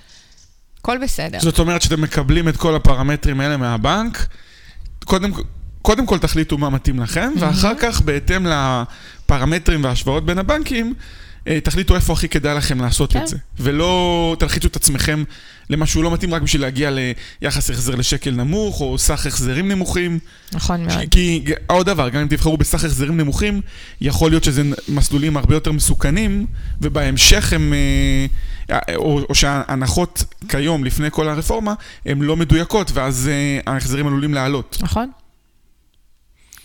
הכל 0.80 0.98
בסדר. 1.02 1.38
זאת 1.40 1.58
אומרת 1.58 1.82
שאתם 1.82 2.00
מקבלים 2.00 2.48
את 2.48 2.56
כל 2.56 2.74
הפרמטרים 2.74 3.40
האלה 3.40 3.56
מהבנק, 3.56 4.26
קודם, 5.04 5.30
קודם 5.82 6.06
כל 6.06 6.18
תחליטו 6.18 6.58
מה 6.58 6.70
מתאים 6.70 7.00
לכם, 7.00 7.32
ואחר 7.40 7.72
כך 7.80 8.00
בהתאם 8.00 8.46
לפרמטרים 8.46 9.84
וההשוואות 9.84 10.26
בין 10.26 10.38
הבנקים, 10.38 10.94
תחליטו 11.64 11.94
איפה 11.96 12.12
הכי 12.12 12.28
כדאי 12.28 12.54
לכם 12.54 12.80
לעשות 12.80 13.12
כן. 13.12 13.22
את 13.22 13.28
זה. 13.28 13.36
ולא 13.60 14.36
תלחיצו 14.38 14.68
את 14.68 14.76
עצמכם 14.76 15.24
למשהו 15.70 16.02
לא 16.02 16.10
מתאים 16.10 16.34
רק 16.34 16.42
בשביל 16.42 16.62
להגיע 16.62 16.90
ליחס 17.42 17.70
החזר 17.70 17.94
לשקל 17.94 18.30
נמוך, 18.30 18.80
או 18.80 18.98
סך 18.98 19.26
החזרים 19.26 19.68
נמוכים. 19.68 20.18
נכון 20.52 20.84
מאוד. 20.84 20.98
כי 21.10 21.44
עוד 21.66 21.86
דבר, 21.86 22.08
גם 22.08 22.20
אם 22.20 22.28
תבחרו 22.28 22.56
בסך 22.56 22.84
החזרים 22.84 23.16
נמוכים, 23.16 23.60
יכול 24.00 24.30
להיות 24.30 24.44
שזה 24.44 24.62
מסלולים 24.88 25.36
הרבה 25.36 25.54
יותר 25.54 25.72
מסוכנים, 25.72 26.46
ובהמשך 26.80 27.52
הם, 27.52 27.74
אה, 28.70 28.78
או, 28.96 29.20
או 29.28 29.34
שההנחות 29.34 30.24
כיום, 30.48 30.84
לפני 30.84 31.08
כל 31.10 31.28
הרפורמה, 31.28 31.74
הן 32.06 32.22
לא 32.22 32.36
מדויקות, 32.36 32.90
ואז 32.94 33.28
אה, 33.28 33.72
ההחזרים 33.72 34.06
עלולים 34.06 34.34
לעלות. 34.34 34.76
נכון. 34.80 35.10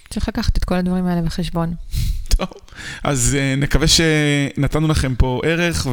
צריך 0.09 0.27
לקחת 0.27 0.57
את 0.57 0.65
כל 0.65 0.75
הדברים 0.75 1.05
האלה 1.05 1.21
בחשבון. 1.21 1.73
טוב, 2.35 2.47
אז 3.03 3.37
אה, 3.39 3.55
נקווה 3.57 3.87
שנתנו 3.87 4.87
לכם 4.87 5.15
פה 5.15 5.41
ערך, 5.45 5.87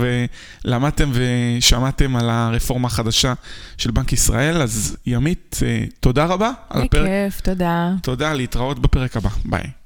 ולמדתם 0.65 1.11
ושמעתם 1.13 2.17
על 2.17 2.31
הרפורמה 2.31 2.87
החדשה 2.89 3.33
של 3.79 3.91
בנק 3.91 4.13
ישראל, 4.13 4.63
אז 4.63 4.97
ימית, 5.07 5.61
אה, 5.63 5.85
תודה 6.01 6.25
רבה 6.25 6.51
על 6.71 6.83
הפרק. 6.83 7.03
בכיף, 7.03 7.41
תודה. 7.41 7.93
תודה, 8.03 8.33
להתראות 8.33 8.79
בפרק 8.79 9.17
הבא. 9.17 9.31
ביי. 9.45 9.80